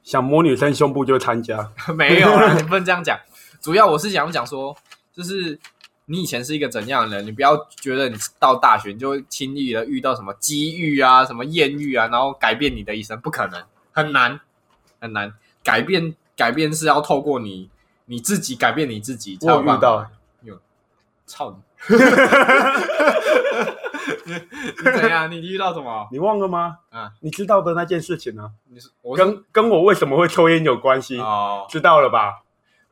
[0.05, 1.73] 想摸女生胸部就参加。
[1.99, 3.19] 没有啦，你不能这样讲。
[3.61, 4.77] 主要我是想讲说，
[5.13, 5.59] 就是
[6.05, 13.61] 你以前是一个怎样的人，你不要觉得你到大学你就会轻易的遇到什么机遇啊、什么艳遇啊，然后改变你的一生，不可能，
[13.91, 14.39] 很难
[15.01, 15.35] 很难。
[15.65, 17.69] 改变改变是要透过你
[18.05, 20.13] 你自己改变你自己才我有办法。
[20.45, 20.57] 遇到，
[21.27, 21.57] 操你！
[24.85, 25.31] 怎样？
[25.31, 26.09] 你遇到什么？
[26.13, 26.79] 你忘了吗？
[26.91, 32.43] 啊，你知道的那件事情呢、你是我是跟跟我为什么会抽烟有关系，哦，知道了吧？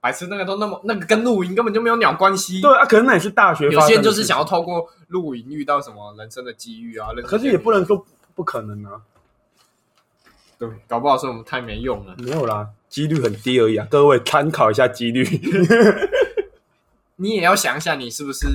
[0.01, 2.61] 白痴，那个都那么那个跟露营根本就没有鸟关系。
[2.61, 8.05] 对啊，可能那也是大学有些人就是想要透过露营遇到什么人生的机遇啊，可是也不能说
[8.35, 9.01] 不可能啊，
[10.59, 12.15] 对，搞不好是我们太没用了。
[12.19, 13.87] 没有啦，几率很低而已啊。
[13.91, 15.25] 各位参考一下几率。
[17.17, 18.47] 你也要想一下，你是不是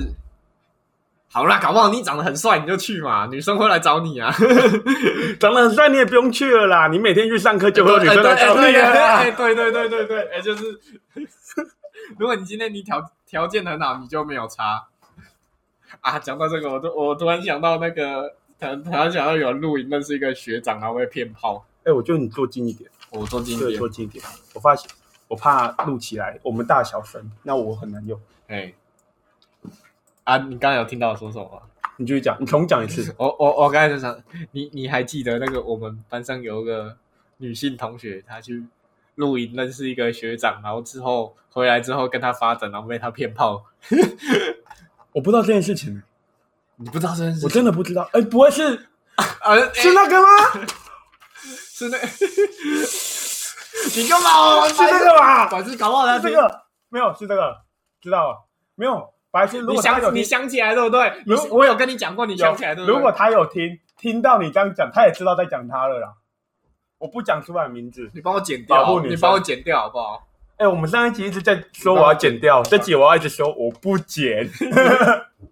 [1.32, 1.60] 好啦？
[1.60, 4.34] 搞不好你长得很帅，你就去嘛，女生会来找你啊。
[5.38, 6.88] 长得很帅，你也不用去了啦。
[6.88, 9.16] 你每天去上课就会有女生来找你了啦。
[9.18, 10.80] 哎，对对对对对，哎，就是，
[12.18, 14.88] 如果你今天你条条件很好，你就没有差
[16.00, 16.18] 啊。
[16.18, 21.64] 讲到这个，我都我突然想到那个，突然突然想到有人露营认识一个学长，然后被骗炮。
[21.84, 24.24] 哎，我觉得你坐近一点，我坐近一点坐，近一点。
[24.54, 24.90] 我发现
[25.28, 28.20] 我怕录起来我们大小声，那我很难用。
[28.48, 28.74] 哎，
[30.30, 31.60] 啊，你刚刚有听到我说什么吗？
[31.96, 33.12] 你继续讲，你重讲一次。
[33.18, 34.16] 我我我刚才就想，
[34.52, 36.96] 你你还记得那个我们班上有一个
[37.38, 38.64] 女性同学，她去
[39.16, 43.64] 露营认识一个学长，然后之后回来之后跟他发展，然后被他骗炮。
[45.10, 46.00] 我不知道这件事情，
[46.76, 48.08] 你不知道这件事我真的不知道。
[48.12, 48.88] 哎，不会是
[49.42, 50.28] 呃是那个吗？
[51.42, 51.98] 是那，
[53.96, 54.68] 你干嘛？
[54.68, 55.48] 是那个吧？
[55.48, 57.62] 反正搞不好他是这个没有，是这个，
[58.00, 59.12] 知道了没有？
[59.30, 61.12] 白痴，如你想你果他有听，想起来对不对？
[61.24, 62.94] 你如我有跟你讲过，你想起来对不对？
[62.96, 66.14] 如果他有听听到你这样讲，他也知道在讲他了啦。
[66.98, 68.10] 我不讲出来名字。
[68.12, 70.26] 你帮我剪掉你帮我剪掉好不好？
[70.56, 74.46] 哎、我们上一集一直在说我要剪掉，这集我要一直说我不剪。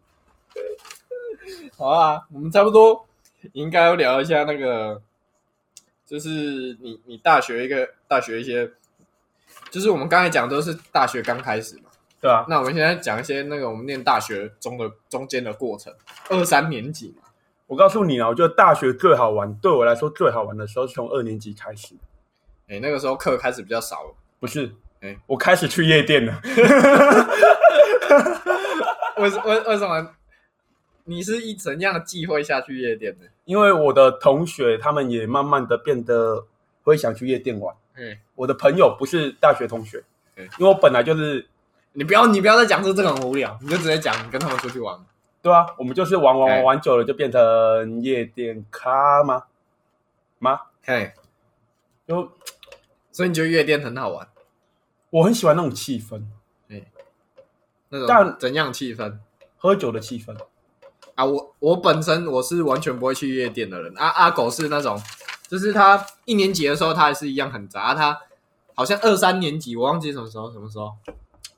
[1.79, 3.07] 好啊，我们差不多
[3.53, 5.01] 应该要聊一下那个，
[6.05, 6.29] 就是
[6.83, 8.71] 你你大学一个大学一些，
[9.71, 11.88] 就是我们刚才讲都是大学刚开始嘛。
[12.21, 15.93] 对啊，那我们现在讲一些那个我们念大学中的中间的过程，
[16.31, 17.23] 二三年级嘛。
[17.67, 21.95] 我告诉你啊，我觉得大学最好玩，对我来说最好玩的时候是从二年级开始，
[22.69, 24.73] 哎、那个时候课开始比较少了，不是？
[25.01, 26.41] 哎我开始去夜店了。
[29.19, 30.11] 为什为为什么？
[31.05, 33.27] 你是一怎样的机会下去夜店的？
[33.45, 36.47] 因为我的同学他们也慢慢的变得
[36.83, 37.75] 会想去夜店玩。
[37.97, 40.03] 嗯，我的朋友不是大学同学，
[40.37, 41.47] 嗯因为我本来就是
[41.93, 44.99] 你不要你不要再讲说这个很无聊，你就直接讲你跟他们出去玩。
[45.41, 49.45] 对啊，我们就是玩玩哎玩玩久了就变成夜店咖吗？
[50.39, 50.61] 吗？
[50.85, 51.13] 嘿，
[52.07, 52.31] 就
[53.13, 54.29] 所以你觉得夜店很好玩？
[55.11, 56.23] 我很喜欢那种气氛，
[56.69, 56.83] 哎
[57.89, 59.19] 那种但怎样气氛
[59.57, 60.37] 喝酒的气氛。
[61.15, 61.25] 啊？
[61.25, 63.93] 我我本身我是完全不会去夜店的人。
[63.97, 65.01] 阿、阿狗是那种，
[65.49, 68.21] 就是他一年级的时候他还是一样很杂，啊他
[68.75, 70.93] 好像二三年级我忘记什么时候什么时候。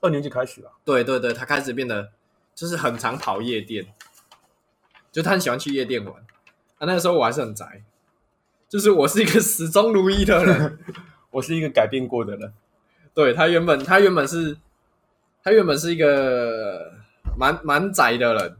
[0.01, 2.11] 二年级开始啊，对对对，他开始变得
[2.53, 3.87] 就是很常跑夜店，
[5.11, 6.13] 就他很喜欢去夜店玩。
[6.13, 7.83] 啊，那个时候我还是很宅，
[8.67, 10.79] 就是我是一个始终如一的人。
[11.31, 12.53] 我是一个改变过的人。
[13.13, 14.57] 对他原本他原本是
[15.41, 16.91] 他原本是一个
[17.37, 18.57] 蛮蛮宅的人，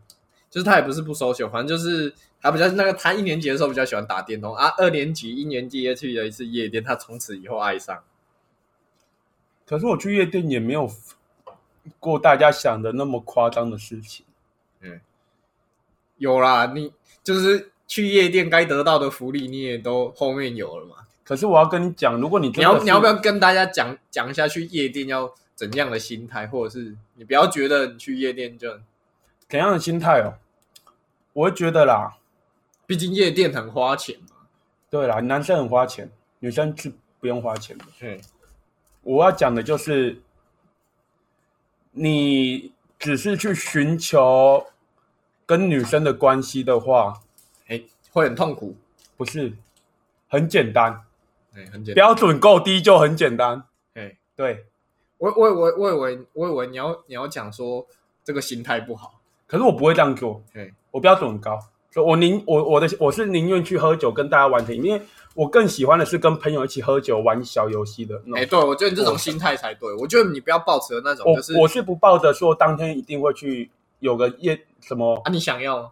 [0.50, 8.04] 就是他也不是不 social，反正就是他比较那个他一年级的时候比较喜欢打电动啊，二年级一年级也去了一次夜店，他从此以后爱上。
[9.66, 10.90] 可是我去夜店也没有
[12.00, 14.26] 过大家想的那么夸张的事情。
[14.82, 15.00] 嗯
[16.18, 20.96] 有啦，你就是去夜店该得到的福利，你也都后面有了嘛。
[21.24, 28.70] 可是我要跟你讲，如果你你要你要不要跟大家讲讲一下去夜店要怎样的心态，或者是你不要觉得你去夜店就，
[29.50, 30.34] 怎样的心态哦？
[31.34, 32.18] 我会觉得啦，
[32.86, 34.36] 毕竟夜店很花钱嘛。
[34.90, 37.86] 对啦，男生很花钱，女生是不用花钱的。
[38.02, 38.20] 嗯，
[39.04, 40.22] 我要讲的就是，
[41.92, 44.66] 你只是去寻求
[45.46, 47.22] 跟女生的关系的话，
[47.68, 47.82] 哎，
[48.12, 48.76] 会很痛苦。
[49.18, 49.54] 不是
[50.28, 51.04] 很简单，
[51.54, 51.94] 哎，很简单。
[51.94, 53.64] 标准够低就很简单。
[53.94, 54.66] 哎，对，
[55.18, 57.86] 我我我我以为我以为你要你要讲说
[58.24, 59.20] 这个心态不好。
[59.46, 61.60] 可是我不会这样做，哎，我标准很高，
[61.92, 65.02] 所以我宁我我的我是宁愿去喝酒跟大家玩天，因为
[65.34, 68.60] 我更喜欢的是跟朋友一起喝酒玩小游戏的那哎，种。
[68.60, 69.94] 对，我觉得你这种心态才对。
[69.96, 73.70] 我觉得你不要抱持的那种，我就是我是不抱着说当天一定会去
[74.00, 75.92] 有个夜什么，啊，你想要吗，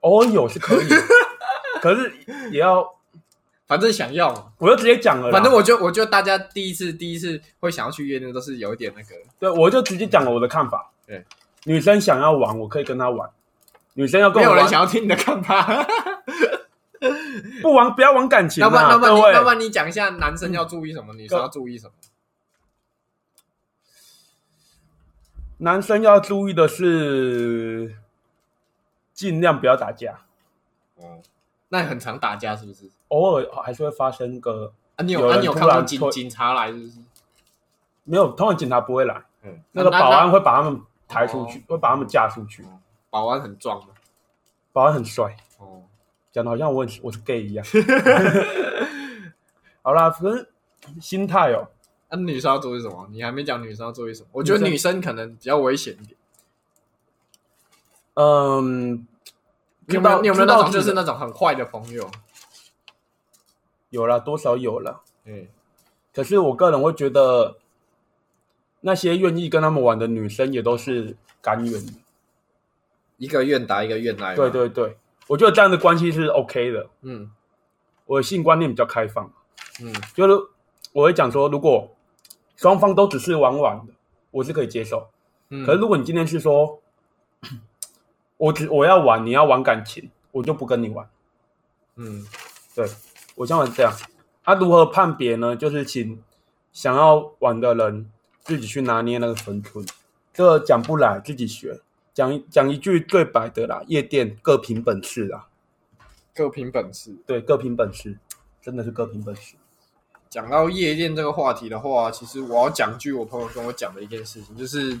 [0.00, 0.86] 偶尔有是可以，
[1.80, 2.12] 可是
[2.50, 2.86] 也要，
[3.66, 4.48] 反正想要嘛。
[4.58, 5.32] 我就直接讲了。
[5.32, 9.14] 反正我就，我就大家第一次第一次会想要去夜店，都是有一点那个。
[9.38, 10.90] 对，我就直接讲了我的看法。
[11.06, 11.24] 对，
[11.64, 13.26] 女生想要玩，我可以跟她玩；
[13.94, 15.86] 女生要跟没有人，想要听你的看法。
[17.62, 19.34] 不玩不要玩感情要不然，啊，要不然。
[19.34, 21.92] 要不然你讲一下男生要注意什么，女生要注意什么？
[25.58, 27.96] 男生要注意的是，
[29.14, 30.20] 尽量不要打架，
[30.96, 31.22] 哦，
[31.70, 32.90] 那很常打架是不是？
[33.08, 36.98] 偶尔还是会发生个啊，你有你有看到警警察来是不是？
[38.04, 42.64] 没有，通常警察不会来，嗯，那个保安会把他们抬出去，会把他们架出去。
[43.08, 43.94] 保安很壮吗？
[44.72, 45.82] 保安很帅，哦，
[46.36, 47.64] 讲的好像我我是 gay 一样。
[49.80, 50.46] 好啦，可是
[51.00, 51.66] 心态哦，
[52.10, 53.08] 那、女生要注意什么？
[53.10, 54.28] 你还没讲女生要注意什么？
[54.32, 56.14] 我觉得女生可能比较危险一点。
[58.12, 59.06] 嗯，
[59.86, 62.10] 你有没有你有没有那种就是那种很坏的朋友？
[63.88, 65.00] 有了，多少有了。
[65.24, 65.46] 嗯，
[66.14, 67.56] 可是我个人会觉得，
[68.82, 71.92] 那些愿意跟他们玩的女生也都是甘愿的。
[73.16, 74.34] 一个愿打一个愿挨。
[74.34, 76.88] 对，对对，我觉得这样的关系是 OK 的。
[77.02, 77.30] 嗯
[78.04, 79.32] 我的性观念比较开放，
[79.82, 80.34] 嗯就是
[80.92, 81.94] 我会讲说，如果
[82.56, 83.92] 双方都只是玩玩的，
[84.30, 85.08] 我是可以接受。
[85.48, 85.66] 嗯。
[85.66, 86.80] 可是如果你今天是说，
[88.38, 91.08] 我只我要玩，你要玩感情，我就不跟你玩。
[91.96, 92.24] 嗯
[92.74, 92.86] 对
[93.34, 93.92] 我想法是这样。
[94.44, 95.56] 他、如何判别呢？
[95.56, 96.22] 就是请
[96.72, 98.08] 想要玩的人
[98.44, 99.84] 自己去拿捏那个分寸。
[100.32, 101.80] 这个讲不来，自己学。
[102.16, 105.48] 讲一讲一句最白的啦，夜店各凭本事啦。
[106.34, 107.14] 各凭本事。
[107.26, 108.16] 对，各凭本事，
[108.62, 109.56] 真的是各凭本事。
[110.30, 114.98] 讲到夜店这个话题的话，其实我要讲句我朋友跟我讲的一件事情，就是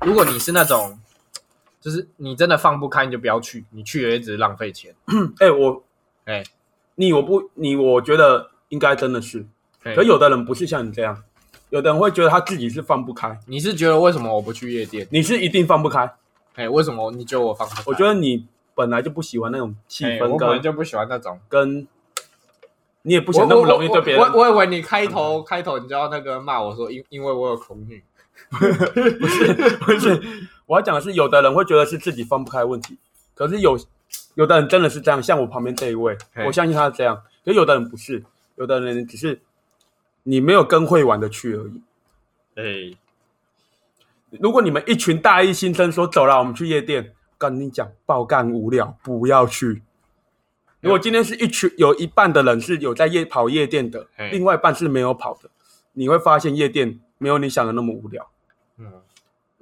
[0.00, 0.98] 如果你是那种，
[1.80, 4.92] 就是你真的放不开，你就不要去，你去了也只是浪费钱。
[5.38, 5.84] 哎、我
[6.24, 6.42] 哎、
[6.96, 9.46] 你我不你，我觉得应该真的是，
[9.84, 11.22] 哎可有的人不是像你这样，
[11.70, 15.06] 有的人会觉得他自己是放不开，你是觉得为什么我不去夜店？
[15.12, 16.12] 你是一定放不开。
[16.56, 17.82] 哎、为什么你觉得我放不开？
[17.86, 21.38] 我觉得你本来就不喜欢那种气氛哎我本来跟、就不喜欢那种。
[21.48, 21.86] 跟，
[23.02, 24.22] 你也不想那么容易对别人。
[24.22, 28.02] 我我我我以为你开头开头你就要那个骂我说，因因为我有恐女。
[28.50, 30.22] 不是不是，
[30.66, 32.98] 我要讲的是，有的人会觉得是自己放不开问题，
[33.34, 33.78] 可是有
[34.34, 38.22] 有的人真的是这样，像我旁边这一位，我相信他是这样，可有的人不是，
[38.56, 39.40] 有的人只是
[40.24, 41.82] 你没有跟会玩的去而已。
[42.56, 42.96] 哎、
[44.30, 49.82] 如果你们一群大一新生说走了，我们去夜店，跟你讲爆干无聊，不要去。
[50.80, 55.48] 如果今天是一群有一半的人是有在夜跑夜店的，另外一半是没有跑的，
[55.92, 58.28] 你会发现夜店没有你想的那么无聊，
[58.78, 58.92] 嗯，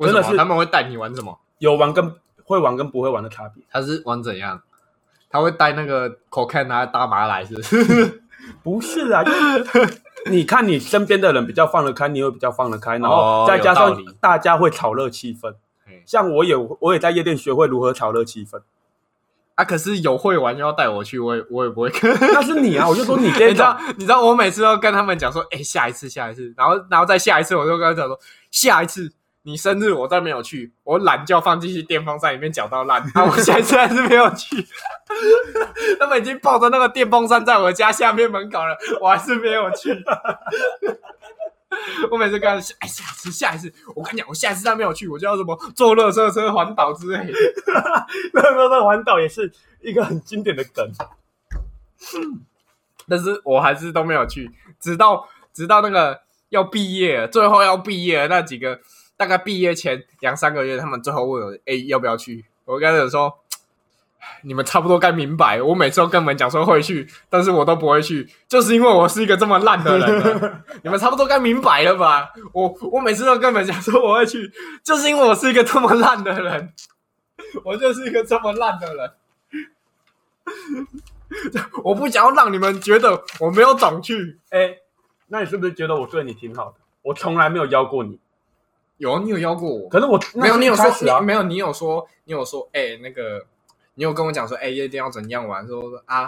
[0.01, 1.39] 真的是他们会带你玩什么？
[1.59, 3.63] 有玩跟会玩跟不会玩的差别。
[3.71, 4.63] 他是玩怎样？
[5.31, 8.23] 他会带那个 cocaine 拿大麻来，是不是？
[8.63, 10.01] 不是啊，就是
[10.31, 15.55] 你看你身边的人比较放得开，你会比较放得开，然后哦再加上大家会炒热气氛。
[15.87, 18.61] 嘿像我也我也在夜店学会如何炒热气氛，
[19.55, 22.11] 啊，可是有会玩就要带我去，我也我也不会跟。
[22.21, 22.87] 那是你啊！
[22.89, 28.19] 我就说你这你知道，你知道我每次都跟他们讲说，哎、下一次，下一次，然后然后再下一次，我就跟他讲说，
[28.51, 29.13] 下一次
[29.47, 34.57] 你生日我再没有去，我懒觉放进去电风扇里面搅到烂，啊，我下一次还是没有去。
[36.01, 39.95] 他们已经抱着那个电风扇在我家下面门口了，我还是没有去。
[42.11, 47.33] 我每次跟他说，哎，下一次，下一次，我跟你讲，我下一次再没有去，我就要什么坐热车车环岛之类的。
[48.33, 50.91] 那那那环岛也是一个很经典的梗。
[53.07, 56.19] 但是我还是都没有去，直到直到那个
[56.49, 58.81] 要毕业了，最后要毕业那几个，
[59.17, 62.45] 大概毕业前两三个月，他们最后问我，哎、要不要去？
[62.65, 63.33] 我跟他们说，
[64.43, 72.33] 你们差不多该明白，我每次都跟你们讲说会去，但是我都不会去，就是因为我是一个这么烂的人 你们差不多该明白了吧？
[72.53, 74.51] 我我每次都跟你们讲说我会去，
[74.83, 76.73] 就是因为我是一个这么烂的人，
[77.65, 79.13] 我就是一个这么烂的人。
[81.83, 84.39] 我不想要让你们觉得我没有懂去。
[84.51, 84.77] 哎、
[85.29, 86.77] 那你是不是觉得我对你挺好的？
[87.03, 88.19] 我从来没有邀过你，
[88.99, 89.89] 有啊，你有邀过我？
[89.89, 93.45] 可是我没有，你有说你没有，你有说，你有说，哎、那个，
[93.95, 95.67] 你有跟我讲说，哎、夜店要怎样玩？
[95.67, 96.23] 说啊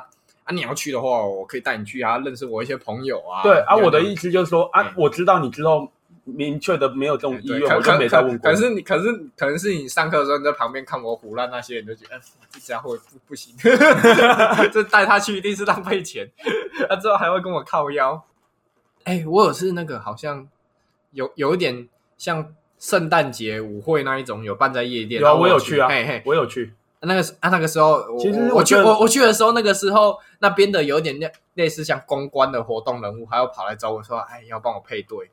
[0.44, 3.42] 啊，你要去的话，我可以带你去啊，认识我一些朋友啊。
[3.42, 5.88] 对啊，我的意意思就是说啊嗯，我知道你知道
[6.24, 8.50] 明确的没有这种意愿，可我就没再问过。
[8.50, 13.54] 可可是你，可是可能是你上课的时候你在旁边看我胡乱那些，你就觉得，哎、这家伙不不行，
[14.72, 16.28] 这带他去一定是浪费钱，
[16.88, 18.24] 他 之后还会跟我靠腰。
[19.04, 20.48] 哎、我有是那个好像
[21.12, 26.74] 有有一点像圣诞节舞会那一种，有办在夜店，有我有去啊嘿嘿，我有去。
[27.00, 35.26] 那个啊，那个时候其实我去我我我去的时候，那个时候那边的有点类类似像公关的活动人物，还要跑来找我说，哎，要帮我配对，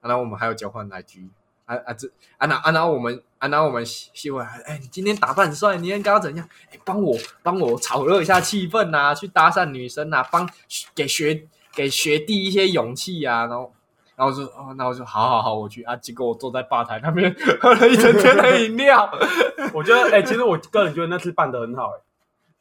[0.00, 1.28] 啊、然后我们还有交换来居，
[1.66, 2.08] 啊啊这
[2.38, 6.48] 啊那啊然后我们啊然后我们希希望，哎，你今天打扮很帅，你应该要怎样？
[6.72, 10.48] 哎，帮我帮我炒热一下气氛呐、去搭讪女生呐、帮
[10.94, 13.72] 给学给学弟一些勇气啊，然后。
[14.20, 15.96] 然后我就哦，那我就好好好，我去啊。
[15.96, 19.10] 结果我坐在吧台那边喝了一整天的饮料，
[19.72, 22.00] 我觉得，哎、其实我个人觉得那次办的很好、哎，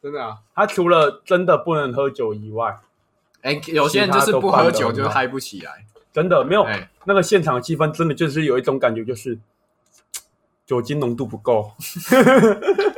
[0.01, 0.37] 真的啊。
[0.55, 2.77] 他除了真的不能喝酒以外，
[3.41, 5.83] 哎、有些人就是不喝酒就嗨不起来。
[6.13, 9.37] 真的没有、哎、那个现场气氛，真的就是有一种感觉，就是
[10.65, 11.71] 酒精浓度不够，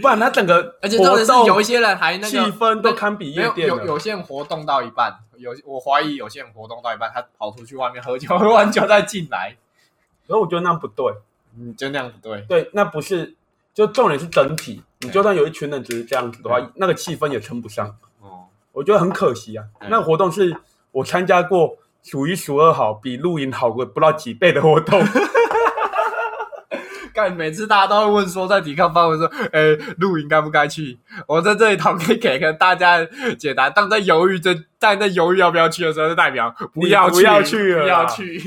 [0.00, 3.76] 不然他整个而且重点是有一些人还那个气氛都堪比有夜店了。
[3.76, 9.56] 有有些人活动到一半，有我怀疑有些人活动到一半，他跑出去外面喝酒，喝完酒再进来，
[10.26, 11.12] 可是我觉得那样不对，
[11.58, 12.40] 嗯，就那样不对。
[12.48, 13.34] 对，那不是，
[13.74, 14.82] 就重点是整体。
[15.00, 17.86] 你就算有一群人只是这样子的话，那个气氛也撑不上。
[18.20, 19.64] 哦，我觉得很可惜啊。
[19.80, 20.56] 嗯那个活动是
[20.90, 25.00] 我参加过数一数二好，比露营好过不知道几倍的活动。
[27.18, 30.96] 干，每次大家都会问说，在抵抗发文说，哎、露营该不该去？
[31.26, 33.04] 我在这里讨可以给个大家
[33.36, 33.68] 解答。
[33.68, 38.40] 当在犹豫这，当在犹豫要不要去的时候，就代表不要你不要去了不要去。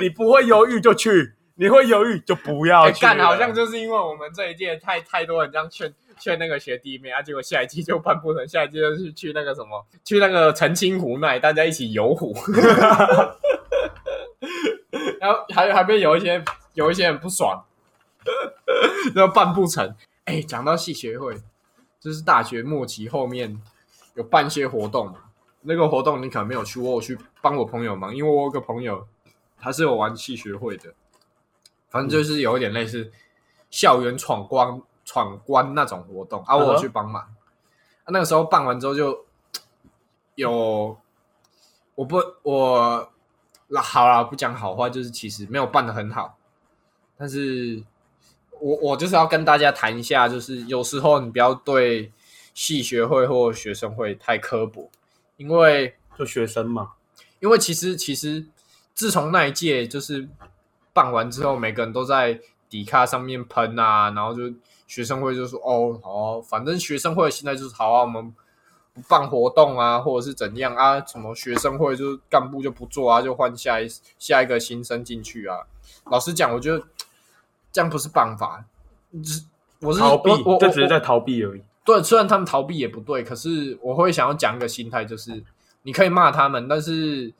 [0.00, 3.14] 你不会犹豫就去，你会犹豫就不要哎，去了。
[3.14, 12.34] 干、好像就是因为我们这一届太太多人这样劝劝那个学弟妹啊，结果下一季就办不成，下一季就是去那个什么，去那个澄清湖那里，大家一起游湖，
[15.20, 16.42] 然后还还被有一些
[16.78, 17.64] 有一些人不爽，
[19.12, 19.96] 然后办不成。
[20.26, 21.36] 哎、讲到系学会，
[21.98, 23.60] 就是大学末期后面
[24.14, 25.14] 有办一些活动嘛，
[25.62, 29.04] 那个活动你可能没有去，我有去帮我朋友忙，因为我有个朋友
[29.58, 30.94] 他是有玩戏学会的，
[31.90, 33.10] 反正就是有一点类似
[33.70, 37.22] 校园闯关闯关那种活动啊，我有去帮忙。
[37.22, 37.28] 啊
[38.10, 39.26] 那个时候办完之后就
[40.36, 40.96] 有
[41.96, 43.10] 我不我
[43.66, 46.37] 那好了，不讲好话，就是其实没有办的很好，
[47.18, 47.82] 但是
[48.60, 52.12] 我我就是要跟大家谈一下，就是有时候你不要对
[52.54, 54.88] 系学会或学生会太刻薄，
[55.36, 56.92] 因为就学生嘛，
[57.40, 58.46] 因为其实其实
[58.94, 60.28] 自从那一届就是
[60.92, 64.54] 办完之后，每个人都在底卡上面喷啊，然后就
[64.86, 68.34] 学生会就说哦好啊、反正学生会现在就是好啊，我们
[68.94, 73.88] 不办活动啊，或者是怎样啊，什么学生会就是干部就不做啊，就换下一
[74.18, 75.66] 下一个新生进去啊。
[76.10, 76.82] 老实讲，我觉得
[77.70, 78.64] 这样不是办法，
[79.12, 79.42] 就是
[79.80, 81.62] 我是逃避我只是在逃避而已。
[81.84, 85.42] 对，虽然他们逃避也不对，可是我会想要讲一个心态，就是
[85.82, 87.32] 你可以骂他们，但是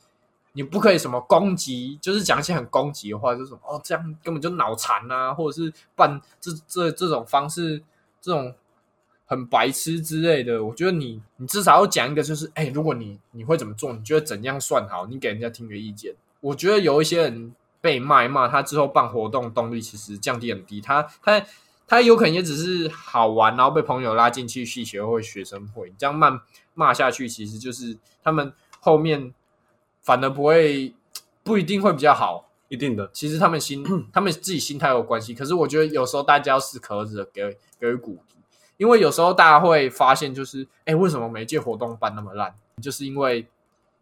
[0.53, 7.83] 你不可以什么攻击，就是讲一些很攻击的话，就是哦这样根本就脑残啊，或者是办这这这种方式，
[8.21, 8.55] 这种
[9.27, 10.65] 很白痴之类的。
[10.65, 16.15] 我觉得你你至少要讲一个，就是哎，如果你你会怎么做，你觉得怎样算好，你给人家听个意见。
[16.41, 17.55] 我觉得有一些人
[17.89, 21.45] 被骂一骂，他之后办活动动力其实降低很低，他他。
[21.91, 26.39] 他有可能也只是好玩，然后被朋友拉进去系学会、学生会，这样骂
[26.75, 29.33] 骂下去，其实就是他们后面
[30.03, 30.95] 反而不会
[31.43, 32.51] 不一定会比较好。
[32.69, 33.83] 一定的，其实他们心
[34.13, 38.37] 他们自己心态有关系，可是我觉得有时候大家要适可而止的给给予鼓励，
[38.77, 42.55] 因为有时候大家会发现，就是哎，为什么每一届活动办那么烂？
[42.83, 43.49] 就是因为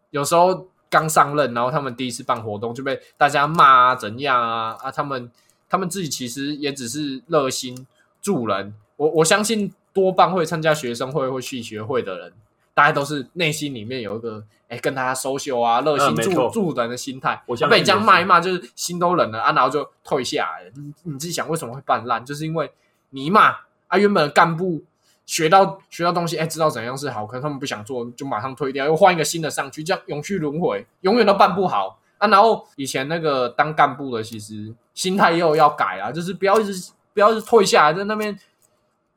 [0.09, 5.31] 有时候刚上任，然后他们第一次办活动就被大家骂啊，怎样啊啊，他们。
[5.69, 7.85] 他们自己其实也只是热心
[8.21, 12.31] 助人，我我相信多半会参加学生会或系学会的人，
[12.73, 17.43] 大家都是内心里面有一个哎跟大家 social 啊，热心助、嗯助人的心态。
[17.69, 20.71] 被你这样骂一骂，就是心都冷了啊，然后就退下来了。
[20.75, 22.71] 你你自己想为什么会办烂，就是因为
[23.09, 23.53] 你一骂
[23.87, 24.81] 啊，原本的干部
[25.27, 31.99] 学到学到东西，哎，知道怎样是好，可是他们不想做，就马上退掉，又换一个新的上去，这样永续轮回，永远都办不好。
[32.17, 38.35] 啊，然后以前那个当干部的，其实心态又要改啊，就是不要一直不要一直退下来，在那边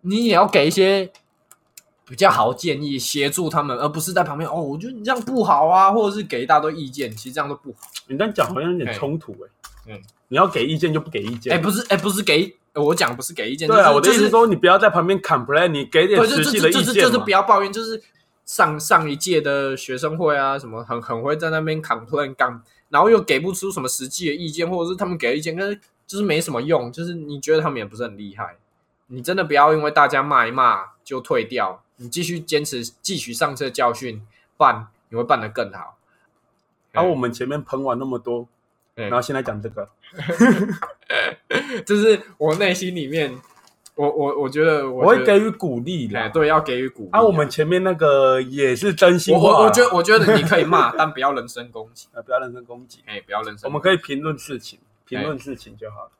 [0.03, 1.11] 你也要给一些
[2.07, 7.89] 比较好的建议，协助他们，而不是在旁边哦，我觉得你这样不好啊，或者是给一大堆意见，其实这样都不好。
[8.09, 11.53] 你这样讲好像有点冲突哎、嗯你要给意见就不给意见。
[11.53, 18.01] 哎，不是，哎，不是给我讲，不是给意见，对啊，我的意思是说，你不要在旁边 complain，你给点，就实就际的意见就就是就是不要抱怨，就是
[18.45, 28.57] 上上一届的学生会啊，什么很很会在那边 complain 干，然后又给不出什么实际的意见，或者是他们给意见，但是就是没什么用，就是你觉得他们也不是很厉害，
[29.09, 34.23] 你真的不要因为大家骂一骂就退掉，你继续坚持，继续上次的教训，
[34.57, 35.97] 办你会办得更好。
[36.93, 38.47] 然后我们前面喷完那么多，对
[38.95, 39.88] 然后先来讲这个，
[41.86, 43.32] 就是我内心里面，
[43.95, 46.30] 我我我觉得我我会给予鼓励哎，的。
[46.30, 53.66] 对，要给予鼓励啊，我们前面那个也是真心话，我觉得我觉得你可以骂， 但不要人身攻击，呃不要人身攻击，哎，不要人身攻击。
[53.66, 56.11] 我们可以评论事情，评论事情就好了。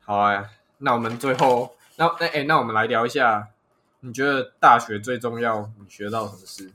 [0.00, 0.46] 好啊，
[0.78, 3.48] 那我们最后，那那哎、那我们来聊一下，
[4.00, 6.70] 你觉得大学最重要，你学到什么事？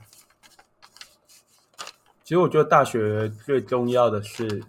[2.30, 4.62] 其实我觉得大学最重要的是，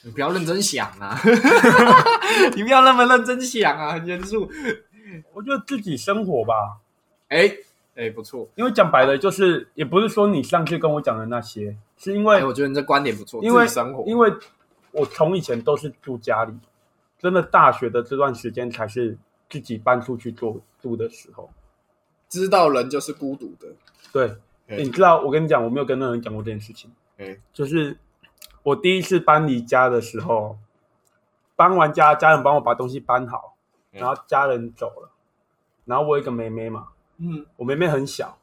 [0.00, 1.20] 你不要认真想啊，
[2.56, 4.50] 你不要那么认真想啊，很严肃。
[5.34, 6.78] 我觉得自己生活吧，
[7.28, 7.54] 哎、
[7.96, 14.32] 哎、不错，因为讲白了就是，也不是说你上次跟我讲的那些，是因哎、为我觉得你这观点不错，因为生活，因为
[14.92, 16.54] 我从以前都是住家里，
[17.18, 19.18] 真的大学的这段时间才是
[19.50, 21.50] 自己搬出去住住的时候。
[22.30, 23.68] 知道人就是孤独的。
[24.10, 24.34] 对，
[24.72, 26.90] 哎你知道，我跟你讲，我没有跟任何人讲过这件事情。
[27.18, 27.96] 哎就是
[28.62, 30.58] 我第一次搬离家的时候，
[31.56, 33.56] 搬完家，家人帮我把东西搬好，
[33.92, 35.10] 嗯然后家人走了，
[35.84, 38.38] 然后我有一个妹妹嘛，嗯，我妹妹很小，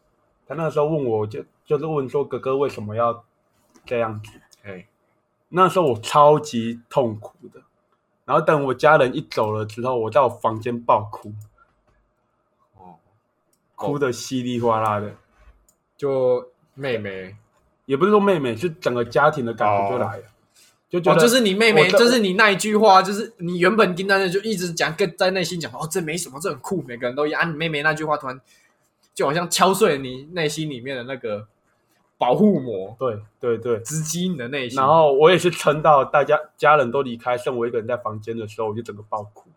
[0.48, 3.24] 她那个时候问我就就是问说哥哥为什么要
[3.86, 4.88] 这样子，哎、
[5.50, 7.62] 那时候我超级痛苦的，
[8.26, 11.34] 然后等我家人一走了之后，我在我房间爆哭，
[12.76, 12.98] 哦，
[13.76, 15.16] 哭的稀里哗啦的，
[16.00, 17.36] 就妹妹，
[17.86, 20.24] 也不是说妹妹，是整个家庭的感觉就来了，
[20.90, 27.42] 就觉哦，得、就是你妹妹，我的就是你那一句话，就是你原本听到的就一直讲，跟在内心讲，哦，这没什么，这很酷，每个人都一样。
[27.42, 28.40] 啊，你妹妹那句话突然
[29.14, 31.46] 就好像敲碎了你内心里面的那个
[32.18, 34.78] 保护膜，对对对，直击你的内心。
[34.78, 39.50] 然后我也是撑到大家家人都离开，剩我一个人在房间的时候，我就整个爆哭，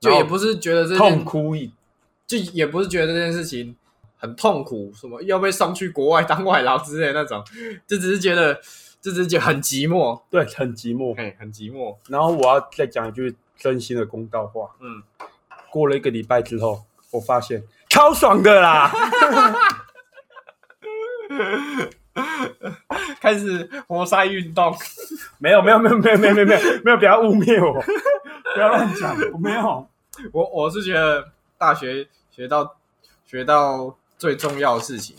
[0.00, 1.72] 就也不是觉得这件痛哭一，
[2.26, 3.76] 就也不是觉得这件事情
[4.18, 7.42] 很痛苦，什么要被送去国外当外劳之类的那种，
[7.86, 8.54] 就只是觉得，
[9.00, 11.16] 就只是觉得很寂寞，对，很寂寞。
[11.16, 11.96] 嘿，很寂寞。
[12.08, 15.02] 然后我要再讲一句真心的公道话，嗯，
[15.70, 18.92] 过了一个礼拜之后，我发现超爽的啦。
[23.20, 24.74] 开始活塞运动，
[25.38, 27.80] 没有没有没有没有没有没有没有没有，不要污蔑我，
[28.54, 29.86] 不要乱讲，我没有。
[30.32, 32.76] 我我是觉得大学学到
[33.24, 35.16] 学到最重要的事情，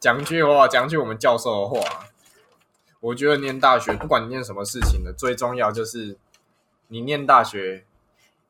[0.00, 2.06] 讲句话，讲句我们教授的话，
[3.00, 6.16] 我觉得念大学，不管你念什么事情的，最重要就是
[6.88, 7.84] 你念大学，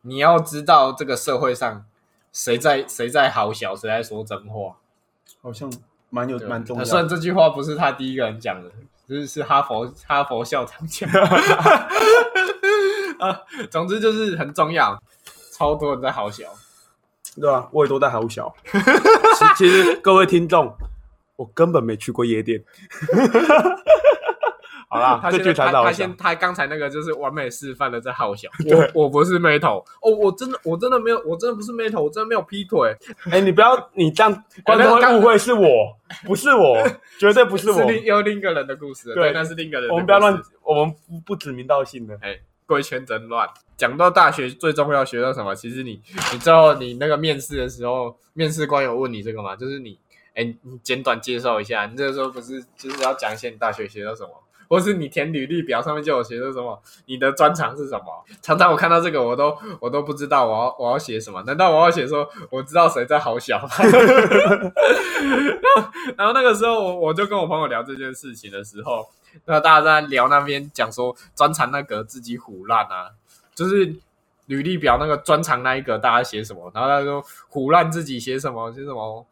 [0.02, 1.84] 你要知道这个社会上
[2.32, 4.76] 谁在谁在好小，谁在说真话。
[5.42, 5.72] 好像
[6.10, 7.08] 蛮有蛮重要的虽然。
[7.08, 8.70] 这句话不是他第一个人讲的，
[9.08, 11.10] 就是是哈佛哈佛校长讲。
[13.18, 13.40] 啊，
[13.70, 15.02] 总之就是很重要，
[15.52, 16.54] 超多人在好小。
[17.40, 18.54] 对啊，我也都在好小。
[18.64, 20.74] 其 其实各位听众，
[21.36, 22.62] 我根本没去过夜店。
[24.88, 26.16] 好啦，这他现在他他先。
[26.16, 28.48] 他刚才那个就是完美示范的在好小。
[28.94, 32.96] 我我不是妹头哦，我真的我真的没有，我真的不是妹头，我真的没有劈腿，
[33.30, 35.68] 哎，你不要，你这样观众会误会是我，
[36.24, 36.78] 不是我，
[37.18, 37.82] 绝对不是我。
[37.90, 39.16] 另又另一个人的故事了。
[39.16, 39.94] 对对，那是另一个人的故事。
[39.94, 42.16] 我们不要乱，我们不不指名道姓的。
[42.22, 43.48] 哎，贵圈真乱。
[43.76, 45.54] 讲到大学最重要学到什么？
[45.54, 46.00] 其实你
[46.32, 49.54] 你知道你那个面试的时候，面试官有问你这个吗？
[49.54, 49.98] 就是你
[50.34, 54.30] 哎，你简短介绍一下，你这个时候不是就是要讲一些你大学学到什么，
[54.68, 58.24] 或是你填履历表上面就有写的什么，你的专长是什么？
[58.42, 61.42] 常常我看到这个，我都我都不知道我要我要写什么。
[61.42, 63.68] 难道我要写说我知道谁在好小吗？
[66.16, 69.08] 然后那个时候我我就跟我朋友聊这件事情的时候，
[69.44, 73.10] 那大家在聊那边讲说专长那个自己胡烂啊，
[73.56, 73.96] 就是
[74.46, 79.26] 履历表那个专长那一个大家写什么，然后他说胡乱自己写什么，写什么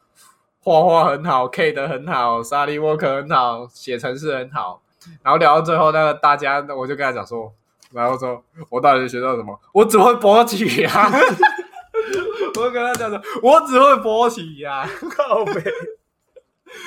[0.61, 4.81] 画画很好，K 的很好，沙利沃克很好，写程式很好，
[5.23, 7.53] 然后聊到最后，那个大家我就跟他讲说，
[7.93, 9.61] 然后说我到底学到什么？
[9.73, 11.11] 我只会勃起啊！
[12.57, 15.63] 我就跟他讲说，我只会勃起呀、靠背，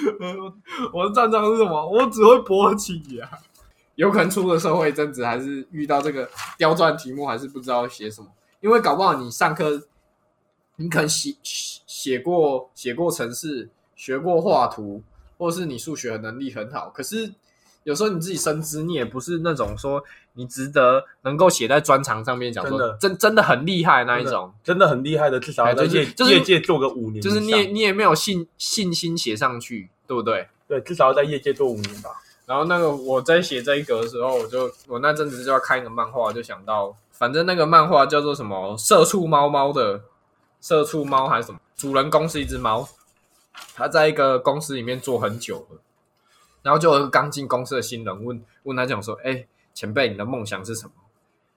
[0.92, 1.88] 我的专长是什么？
[1.88, 3.30] 我只会勃起呀、
[3.98, 8.28] 有可能出了社会一阵子，还是遇到这个刁钻题目，还是不知道写什么。
[8.62, 9.82] 因为搞不好你上课，
[10.76, 15.02] 你可能写写写过写过程式，学过画图，
[15.40, 17.34] 或是你数学能力很好，可是
[17.84, 24.54] 有时候你自己深知，你也不是那种说你值得能够写在专长上面讲说真的真真的很厉害那一种。
[24.64, 30.48] 真的很厉害的，至少要在业哎就是业界做个五年，就是你也你也没有信信心写上去，对不对？
[30.68, 32.12] 对，至少要在业界做五年吧。
[32.48, 40.02] 然后那个我在写这一格的时候，我就我那阵子就要看一个漫画，就想到，反正那个漫画叫做什么“社畜猫猫”的
[40.62, 42.88] 社畜猫还是什么，主人公是一只猫，
[43.76, 45.82] 它在一个公司里面做很久了，
[46.62, 50.92] 然后就有一个刚进公司的新人问问他讲说：“哎，前辈，你的梦想是什么？”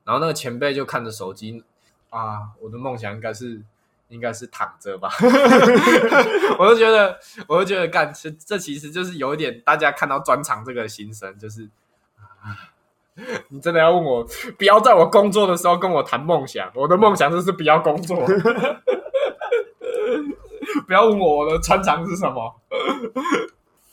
[0.03, 1.63] 然后那个前辈就看着手机
[2.09, 3.63] 啊，我的梦想应该是
[4.11, 5.09] 应该是躺着吧。
[6.59, 11.67] 我就觉得，我就觉得干这这其实就是有一点大家看到专场这个心声，就是
[12.19, 12.69] 啊，
[13.49, 14.23] 你真的要问我，
[14.59, 18.27] 不要在我工作的时候跟我谈梦想，我的梦想就是不要工作。
[20.87, 22.55] 不要问我我的专长是什么。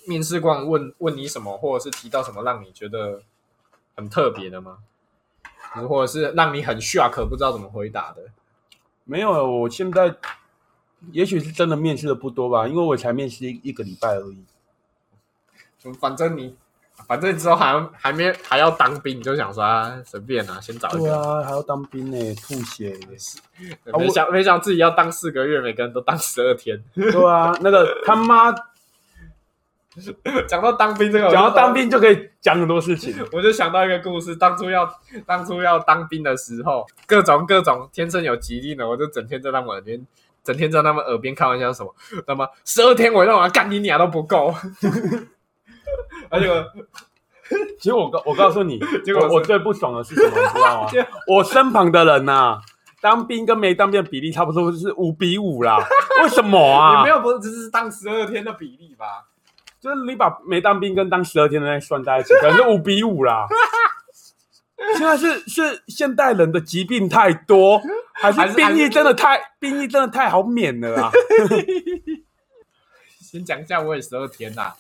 [0.08, 3.22] 面试官问问你什么，或者是提到什么让你觉得
[3.96, 4.78] 很特别的吗？
[5.88, 8.24] 或者是让你很 shock 不知道怎么回答的？
[9.08, 10.14] 没有，我现在
[11.12, 14.44] 也许是真的面试的不多吧，因为我才面试一一个礼拜而已。
[15.80, 16.56] 就反正你，
[17.08, 21.00] 反正你之后还要还没还要当兵，你就想说啊，随便啊，先找一个。
[21.00, 23.40] 对啊，还要当兵呢，吐血也是。
[23.98, 26.84] 没想没想自己要当四个月，每个人都当十二天。
[26.94, 28.54] 对啊，那个他妈
[30.48, 33.16] 讲到当兵这个，讲到当，兵就可以讲很多事情。
[33.34, 34.36] 我就想到一个故事。
[34.36, 34.88] 当初要
[35.26, 40.06] 当初要当兵的时候，各种各种天生有疾病的，我就整天在他们耳边，
[40.44, 41.96] 整天在他们耳边开玩笑什么，
[42.28, 44.54] 那么十二天我让我干你俩都不够。
[46.30, 46.64] 而且我
[47.80, 51.08] 其实我告我告诉你，结果我我最不爽的是什么，你知道吗结？
[51.28, 52.60] 我身旁的人呐、
[53.02, 55.78] 当兵跟没当兵的比例差不多是五比五啦。
[56.22, 56.98] 为什么啊？
[56.98, 59.26] 也没有不是只是当十二天的比例吧？
[59.80, 63.48] 就是你把没当兵跟当十二天的那算在一起，可能是五比五啦。
[64.96, 67.82] 现在是是现代人的疾病太多，
[68.14, 71.12] 还还是是兵役真的太兵役真的太好免了啊？
[73.20, 74.72] 先讲一下，我也十二天呐、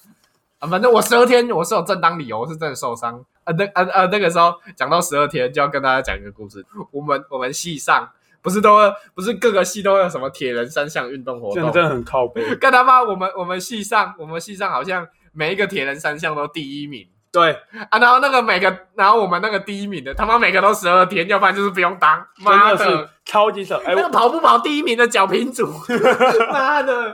[0.60, 3.26] 啊，反正我十二天我是有正当理由，我是真的受伤。
[3.44, 6.66] 呃，那呃呃那个时候讲到十二天，就要跟大家讲一个故事。
[6.92, 8.10] 我们我们系上
[8.48, 11.56] 不不是都会不是各个系都会有什么铁人三项运动活动？
[11.56, 12.42] 这样真的很靠背。
[12.56, 13.04] 干他妈！
[13.04, 17.52] 我们我们系上我们系上好像每一个铁人三项都第一名对，
[17.90, 22.26] 啊，然后那个每个然后我们那个第一名的他妈每个都十二天，要不然就是不用当。
[22.38, 23.78] 妈真的是超级少。
[23.80, 25.68] 哎、那个跑步跑第一名的脚平组，
[26.50, 27.12] 妈的！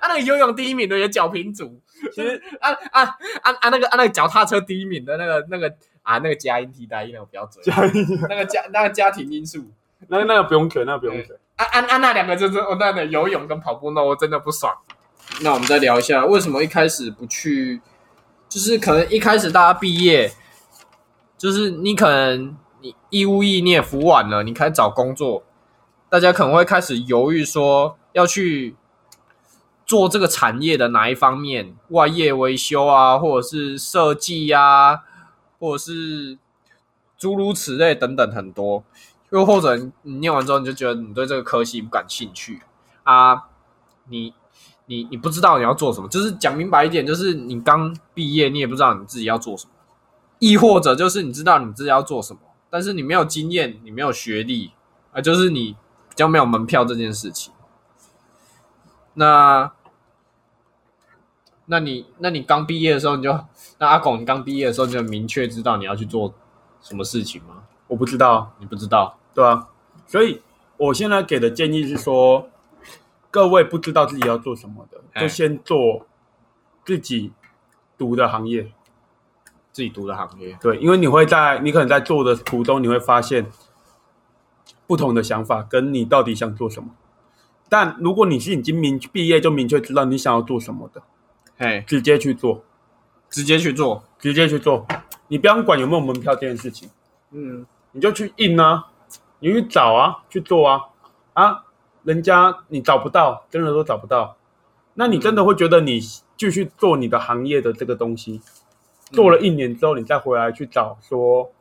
[0.00, 1.82] 啊，那个游泳第一名的也脚平组，
[2.14, 3.02] 其实啊啊
[3.42, 5.68] 啊啊那个啊那个脚踏车第一名的那个那个
[6.02, 9.66] 啊那个加音替代音那个不要嘴，家里那个家那个家庭因素。
[10.08, 11.36] 那那个不用选，那个不用选。
[11.56, 11.96] 啊啊啊！
[11.96, 14.72] 那两个就是我那的游泳跟跑步，那我真的不爽。
[15.42, 17.80] 那我们再聊一下，为什么一开始不去？
[18.48, 20.32] 就是可能一开始大家毕业，
[21.36, 25.42] 就是你可能你义务役你也服完了，你开始找工作，
[26.08, 28.76] 大家可能会开始犹豫说要去
[29.84, 35.00] 做这个产业的哪一方面，外业维修啊，或者是设计啊，
[35.58, 36.38] 或者是
[37.18, 38.84] 诸如此类等等很多。
[39.30, 42.62] 又或者你念完之后，你就觉得你对这个科系不感兴趣
[43.02, 43.44] 啊，
[44.08, 44.32] 你
[44.86, 49.72] 你你不知道你要做什么，就是讲明白一点，就是你刚毕业，你也不知道你自己要做什么，
[50.38, 54.72] 亦或者就是你知道你自己要做什么，但是你没有经验，你没有学历
[55.12, 55.72] 啊，就是你
[56.08, 57.52] 比较没有门票这件事情。
[59.12, 59.70] 那，
[61.66, 63.38] 那你那你刚毕业的时候，你就
[63.78, 66.32] 那阿拱，你刚毕业的时候，你就明确知道你要去做
[66.80, 67.64] 什么事情吗？
[67.88, 69.17] 我不知道，你不知道。
[69.38, 69.68] 对啊，
[70.08, 70.42] 所以
[70.76, 72.50] 我现在给的建议是说，
[73.30, 75.22] 各位不知道自己要做什么的，哎。
[75.22, 76.04] 就先做
[76.84, 77.30] 自己
[77.96, 78.72] 读的行业。
[79.70, 83.46] 自己读的行业，对，因为你会在你可能在做的途中，你会发现
[84.88, 86.88] 不同的想法，跟你到底想做什么。
[87.68, 91.00] 但如果你是已经明毕业就明确知道你想要做什么的，
[91.58, 92.64] 嘿，直接去做，
[93.30, 94.84] 直接去做，直接去做，
[95.28, 96.90] 你不要管有没有门票这件事情，
[97.30, 98.84] 嗯，你就去印啊，
[99.40, 100.80] 你去找啊，去做啊。
[101.34, 101.64] 啊，
[102.02, 104.36] 人家你找不到，真的都找不到，
[104.94, 106.00] 那你真的会觉得你
[106.36, 108.40] 继续做你的行业的这个东西，
[109.12, 111.52] 做了一年之后，你再回来去找说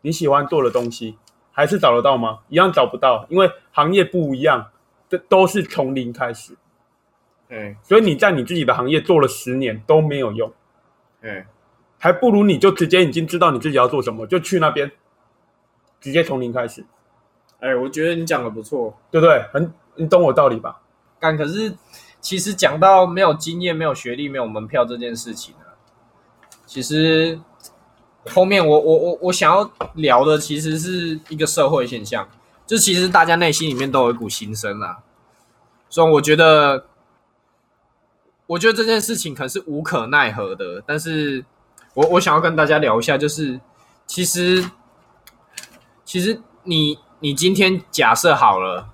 [0.00, 1.16] 你喜欢做的东西，
[1.52, 2.40] 还是找得到吗？
[2.48, 4.70] 一样找不到，因为行业不一样，
[5.08, 6.56] 这都是从零开始，
[7.48, 10.52] 哎所以你在你自己的行业做了十年都没有用，
[11.20, 11.46] 哎，
[11.98, 14.90] 还不如你就直接已经知道你自己要做什么，就去那边，
[16.00, 16.84] 直接从零开始，
[17.60, 19.42] 哎，我觉得你讲的不错，对不对？
[19.52, 20.80] 很，你懂我道理吧？
[21.18, 21.74] 但可是
[22.20, 25.66] 其实讲到没有经验、没有学历、没有门票这件事情呢，
[26.66, 27.38] 其实
[28.30, 32.28] 后面我我我我想要聊的其实是一个社会现象，
[32.66, 35.02] 就其实大家内心里面都有一股心声啦。
[35.88, 36.86] 所以我觉得，
[38.46, 41.44] 我觉得这件事情可能是无可奈何的，但是
[41.94, 43.60] 我我想要跟大家聊一下，就是
[44.06, 44.64] 其实
[46.04, 48.88] 其实你你今天假设好了。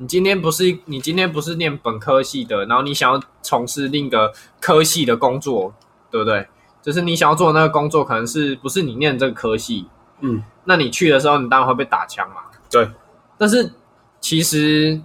[0.00, 5.74] 你今天不是你今天不是念本科系的，然后你想要从事另一个科系的工作，
[6.08, 6.46] 对不对？
[6.80, 9.88] 就是你想要做的那个工作，可能是不是你念这个科系？
[10.20, 12.42] 嗯，那你去的时候，你当然会被打枪嘛。
[12.70, 12.88] 对。
[13.36, 13.72] 但是
[14.20, 15.00] 其实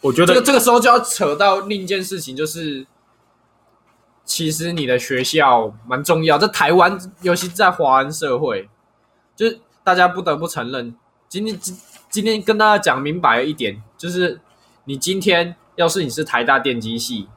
[0.00, 2.86] 我觉得这个这个时候就要扯到另一件事情，就是
[4.24, 8.68] 其实你的学校蛮重要，在台湾，尤其在华人社会，
[9.34, 10.94] 就是大家不得不承认，
[11.34, 11.76] 今天今
[12.08, 14.40] 今天跟大家讲明白一点，就是
[14.84, 17.28] 你今天要是你是台大电机系，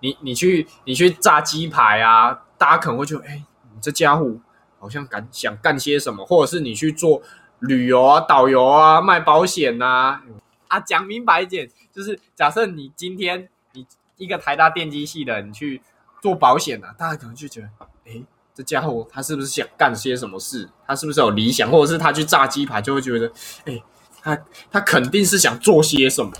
[0.00, 3.42] 你你去你去炸鸡排啊，大家可能会觉得，哎、
[3.72, 4.36] 你这家伙
[4.78, 7.22] 好像敢想干些什么，或者是你去做
[7.60, 10.20] 旅游啊、导游啊、卖保险呐、
[10.66, 13.86] 啊，讲明白一点，就是假设你今天你
[14.18, 15.80] 一个台大电机系的，你去
[16.20, 17.70] 做保险啊，大家可能就觉得，
[18.04, 18.22] 哎、
[18.58, 20.68] 这家伙他是不是想干些什么事？
[20.84, 23.30] 他是不是有理想，或者是他去炸鸡排，就会觉得，
[23.66, 23.80] 哎、
[24.20, 24.36] 他
[24.68, 26.32] 他肯定是想做些什么。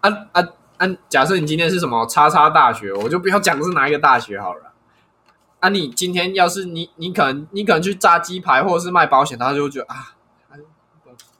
[0.00, 0.42] 啊啊
[0.78, 0.88] 啊！
[1.10, 4.72] 假设你今天是什么叉叉大学，我就不要讲是哪一个大学好了。
[5.58, 10.14] 啊，你今天要是你你可能你可能去炸鸡排或者是卖保险，他就会觉得啊，
[10.48, 10.56] 啊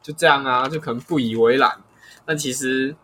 [0.03, 1.81] 就这样啊，就可能不以为然。
[2.27, 2.95] 但其实，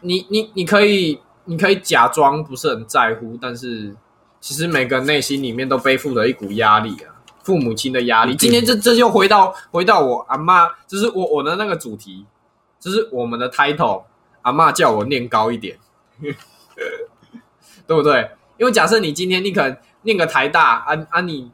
[0.00, 1.20] 你你你可以
[1.50, 3.92] 你可以假装不是很在乎，但是
[4.40, 7.10] 其实每个人内心里面都背负着一股压力啊，
[7.42, 8.34] 父母亲的压力。
[8.34, 12.24] 嗯今天这这就回到回到我阿妈，就是我我的那个主题，
[12.78, 14.04] 就是我们的 title，
[14.42, 15.76] 阿妈叫我念高一点，
[17.84, 18.30] 对不对？
[18.56, 21.50] 因为假设你今天你可能念个台大，啊啊你，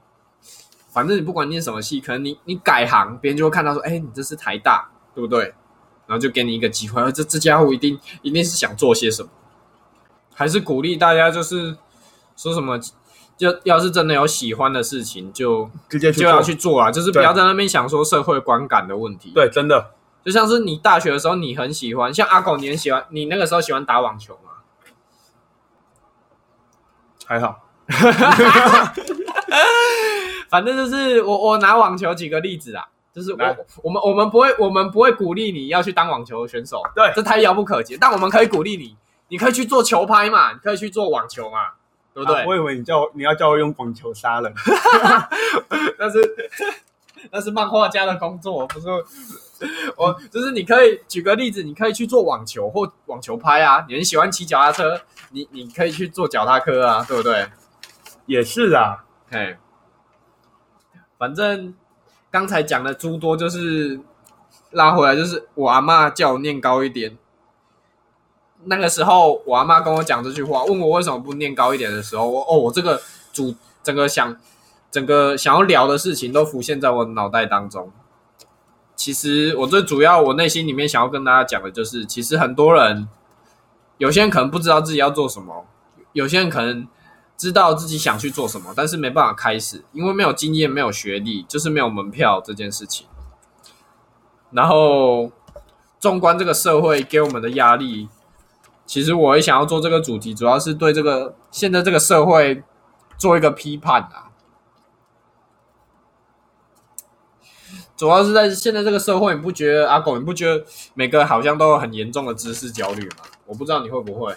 [0.90, 5.54] 反正你不管念什么系，可能你你改行，别人就会看到说，哎，你这是台大，对不对？
[6.06, 9.28] 然后就给你一个机会，这这家伙一定一定是想做些什么，
[10.38, 11.74] 还是鼓励大家就是
[12.36, 12.78] 说什么
[13.38, 19.92] 就要是真的有喜欢的事情，就直接去就要去做啊，就是不要在那边想说社会观感的问题。，对，真的
[20.24, 24.50] 就像是你大学的时候，你很喜欢，像阿狗，你很喜欢，你那个时候喜欢打网球吗？
[27.24, 27.62] 还好。
[30.48, 33.38] 反正就是我我拿网球举个例子啊，就是我
[33.82, 37.96] 我们我们不会我们不会鼓励你要去当网球选手，对这太遥不可及。
[38.00, 38.96] 但我们可以鼓励你，
[39.28, 41.70] 你可以去做球拍嘛，你可以去做网球嘛，
[42.14, 42.42] 对不对？
[42.42, 44.52] 啊我以为你叫我你要叫我用网球杀人，
[45.98, 46.18] 但是
[47.32, 48.86] 那是漫画家的工作，不是
[49.96, 50.16] 我。
[50.30, 53.84] 就是你可以举个例子，你可以去做网球或网球拍啊。
[53.88, 55.00] 你很喜欢骑脚踏车，
[55.30, 57.48] 你你可以去做脚踏科啊，对不对？
[58.26, 59.04] 也是啊。
[59.28, 59.56] 嘿，
[61.18, 61.74] 反正
[62.30, 63.98] 刚才讲的诸多，就是
[64.70, 67.18] 拉回来，就是我阿妈叫我念高一点。
[68.66, 73.00] 那个时候，我阿妈跟我讲这句话，问我为什么不念高一点的时候，我哦，我这个
[73.32, 74.36] 主整个想
[74.90, 77.90] 整个想要聊的事情都浮现在我脑袋当中。
[78.94, 83.06] 其实我最主要，我内心里面想要跟大家讲的就是，其实很多人，
[83.98, 85.66] 有些人可能不知道自己要做什么，
[86.12, 86.88] 有些人可能
[87.36, 93.06] 知道自己想去做什么，但是没办法开始，因为没有经验、没有学历，就是没有门票这件事情。
[94.50, 95.30] 然后，
[96.00, 98.08] 纵观这个社会给我们的压力，
[98.86, 102.62] 其实我也想要做这个主题，主要是对这个现在这个社会
[103.18, 104.30] 做一个批判啊。
[107.96, 110.64] 主要是在现在这个社会，你不觉得阿狗，你不觉得
[110.94, 113.24] 每个好像都有很严重的知识焦虑吗？
[113.46, 114.36] 我不知道你会不会。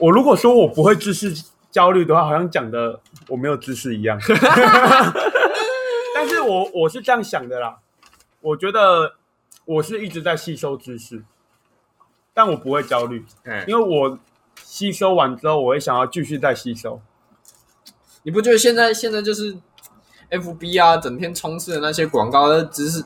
[0.00, 1.32] 我如果说我不会知识
[1.70, 4.18] 焦虑的话，好像讲的我没有知识一样。
[6.14, 7.78] 但是我我是这样想的啦，
[8.40, 9.14] 我觉得
[9.64, 11.22] 我是一直在吸收知识，
[12.38, 14.16] 但我不会焦虑，哎，因为我
[14.62, 17.00] 吸收完之后，我会想要继续再吸收。
[18.22, 19.58] 你不觉得现在现在就是
[20.28, 23.04] F B 啊，整天充斥的那些广告的知识，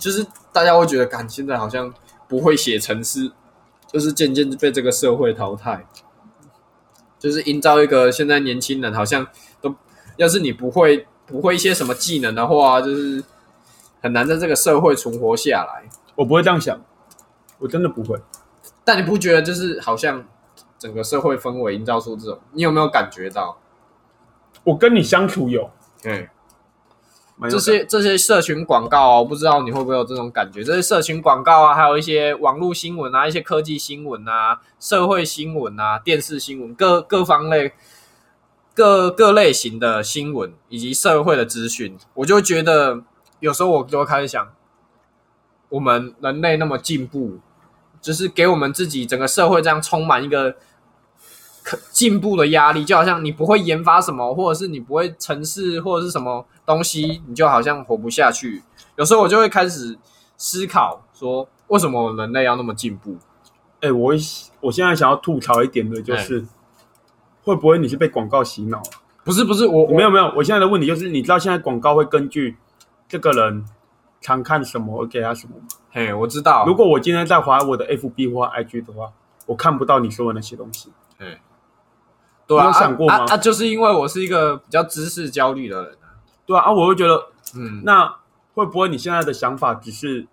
[0.00, 1.94] 就是大家会觉得，感现在好像
[2.26, 3.30] 不会写程式，
[3.86, 5.86] 就是渐渐被这个社会淘汰，
[7.20, 9.24] 就是营造一个现在年轻人好像
[9.60, 9.72] 都，
[10.16, 13.22] 要是你不会不会一些什么技能的话，就是
[14.02, 15.88] 很难在这个社会存活下来。
[16.16, 16.82] 我不会这样想，
[17.60, 18.20] 我真的不会。
[18.84, 20.24] 但你不觉得就是好像
[20.78, 23.58] 整个社会氛围营造出这种，你有没有感觉到？
[24.64, 25.70] 我跟你相处有，
[26.04, 26.28] 嗯。
[27.50, 30.62] 这些这些社群广告啊，我不知道你会不会有这种感觉？
[30.62, 37.72] 这些社群广告啊，还有一些网络新闻啊，一些科技新闻啊，社会新闻啊，电视新闻，各各方类、
[38.74, 43.02] 各各类型的新闻以及社会的资讯，我就觉得
[43.40, 44.52] 有时候我就会开始想，
[45.70, 47.40] 我们人类那么进步，
[48.02, 50.56] 就是给我们自己整个社会这样充满一个
[51.62, 58.62] 可进步的压力，就好像你不会研发什么，或者是你不会城市或者是什么东西，你就好像活不下去。
[58.96, 59.96] 有时候我就会开始
[60.36, 63.16] 思考说，为什么人类要那么进步？
[63.80, 64.12] 哎、我
[64.60, 66.44] 我现在想要吐槽一点的就是，
[67.44, 68.98] 会不会你是被广告洗脑啊？
[69.24, 72.56] 不是不是，我没有没有，我现在的问题就是，你知道现在广告会根据
[73.08, 73.64] 这个人
[74.20, 75.66] 常看什么而给他什么吗？
[75.92, 76.64] 嘿，我知道。
[76.66, 79.12] 如果我今天在划我的 FB 或 IG 的话，
[79.46, 80.90] 我看不到你说的那些东西。
[81.18, 81.38] 嘿
[82.46, 86.16] 对啊，你有想过吗啊啊啊就是因为我是一个比较知识焦虑的人啊。
[86.46, 88.16] 对啊，啊，我会觉得，嗯，那
[88.54, 90.26] 会不会你现在的想法只是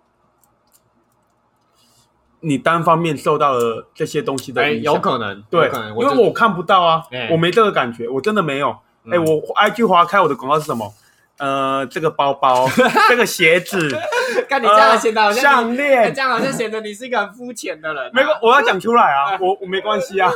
[2.40, 4.94] 你单方面受到了这些东西的哎，影响？
[4.94, 8.74] 有可能，对可能，，因为我看不到啊哎，我没这个感觉，我真的没有。
[9.04, 10.92] 嗯哎、我 IG 划开我的广告是什么？
[11.40, 12.68] 呃，这个包包，
[13.08, 13.88] 这个鞋子，
[14.46, 18.10] 看你这样显得好像项链这，样好像显得你是一个很肤浅的人啊。
[18.12, 20.30] 没关，我要讲出来啊，我我没关系啊，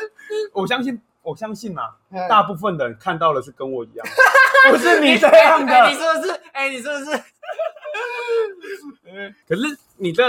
[0.52, 4.06] 我相信，我相信啊，嗯大部分的人看到的是跟我一样，
[4.70, 6.40] 不是你这样的哎，你是不是？
[6.52, 7.22] 哎，你是不是？
[9.48, 10.22] 可是你这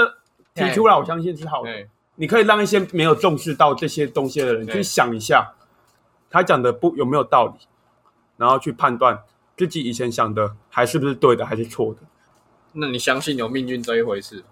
[0.56, 1.70] 提出来，我相信是好的。
[1.70, 1.86] 哎，
[2.16, 5.52] 你可以让一些没有重视到这些东西的人去想一下，
[6.30, 7.68] 他讲的不有没有道理，
[8.38, 9.20] 然后去判断
[9.58, 12.00] 自己以前想的还是不是对的，还是错的。
[12.74, 14.44] 那你相信有命运这一回事？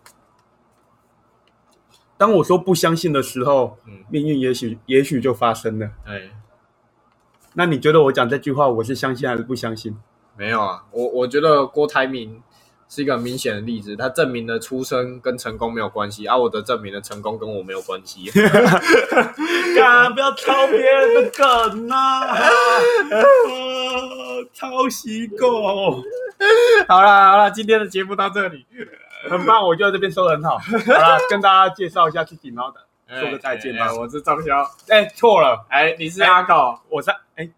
[2.17, 5.89] 当我说不相信的时候，嗯命运也许也许就发生了。
[6.05, 6.29] 哎，
[7.53, 9.97] 那你觉得我讲这句话，我是相信还是不相信？
[10.35, 12.41] 没有啊，我我觉得郭台铭
[12.89, 18.29] 是一个很明显的例子，他证明了出生跟成功没有关系，而、我的证明了成功跟我没有关系。
[19.75, 22.37] 干，不要抄别人的梗呐、啊！
[24.53, 26.03] 抄袭狗，
[26.87, 28.65] 好啦好啦，今天的节目到这里，
[29.29, 30.57] 很棒，我觉得这边收的很好。
[30.57, 32.73] 好啦， 跟大家介绍一下自己，然后
[33.07, 33.85] 说个再见吧。
[33.85, 37.49] 哎哎我是张潇，哎、错了，哎，你是阿狗，我是哎、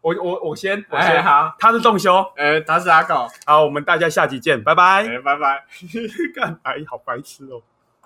[0.00, 5.04] 我我我先，我哎先，好，他是仲修，呃，他是阿狗，好，我们大家下集见，拜拜。
[5.06, 5.64] 哎，拜拜。
[6.34, 7.62] 干白好白痴哦。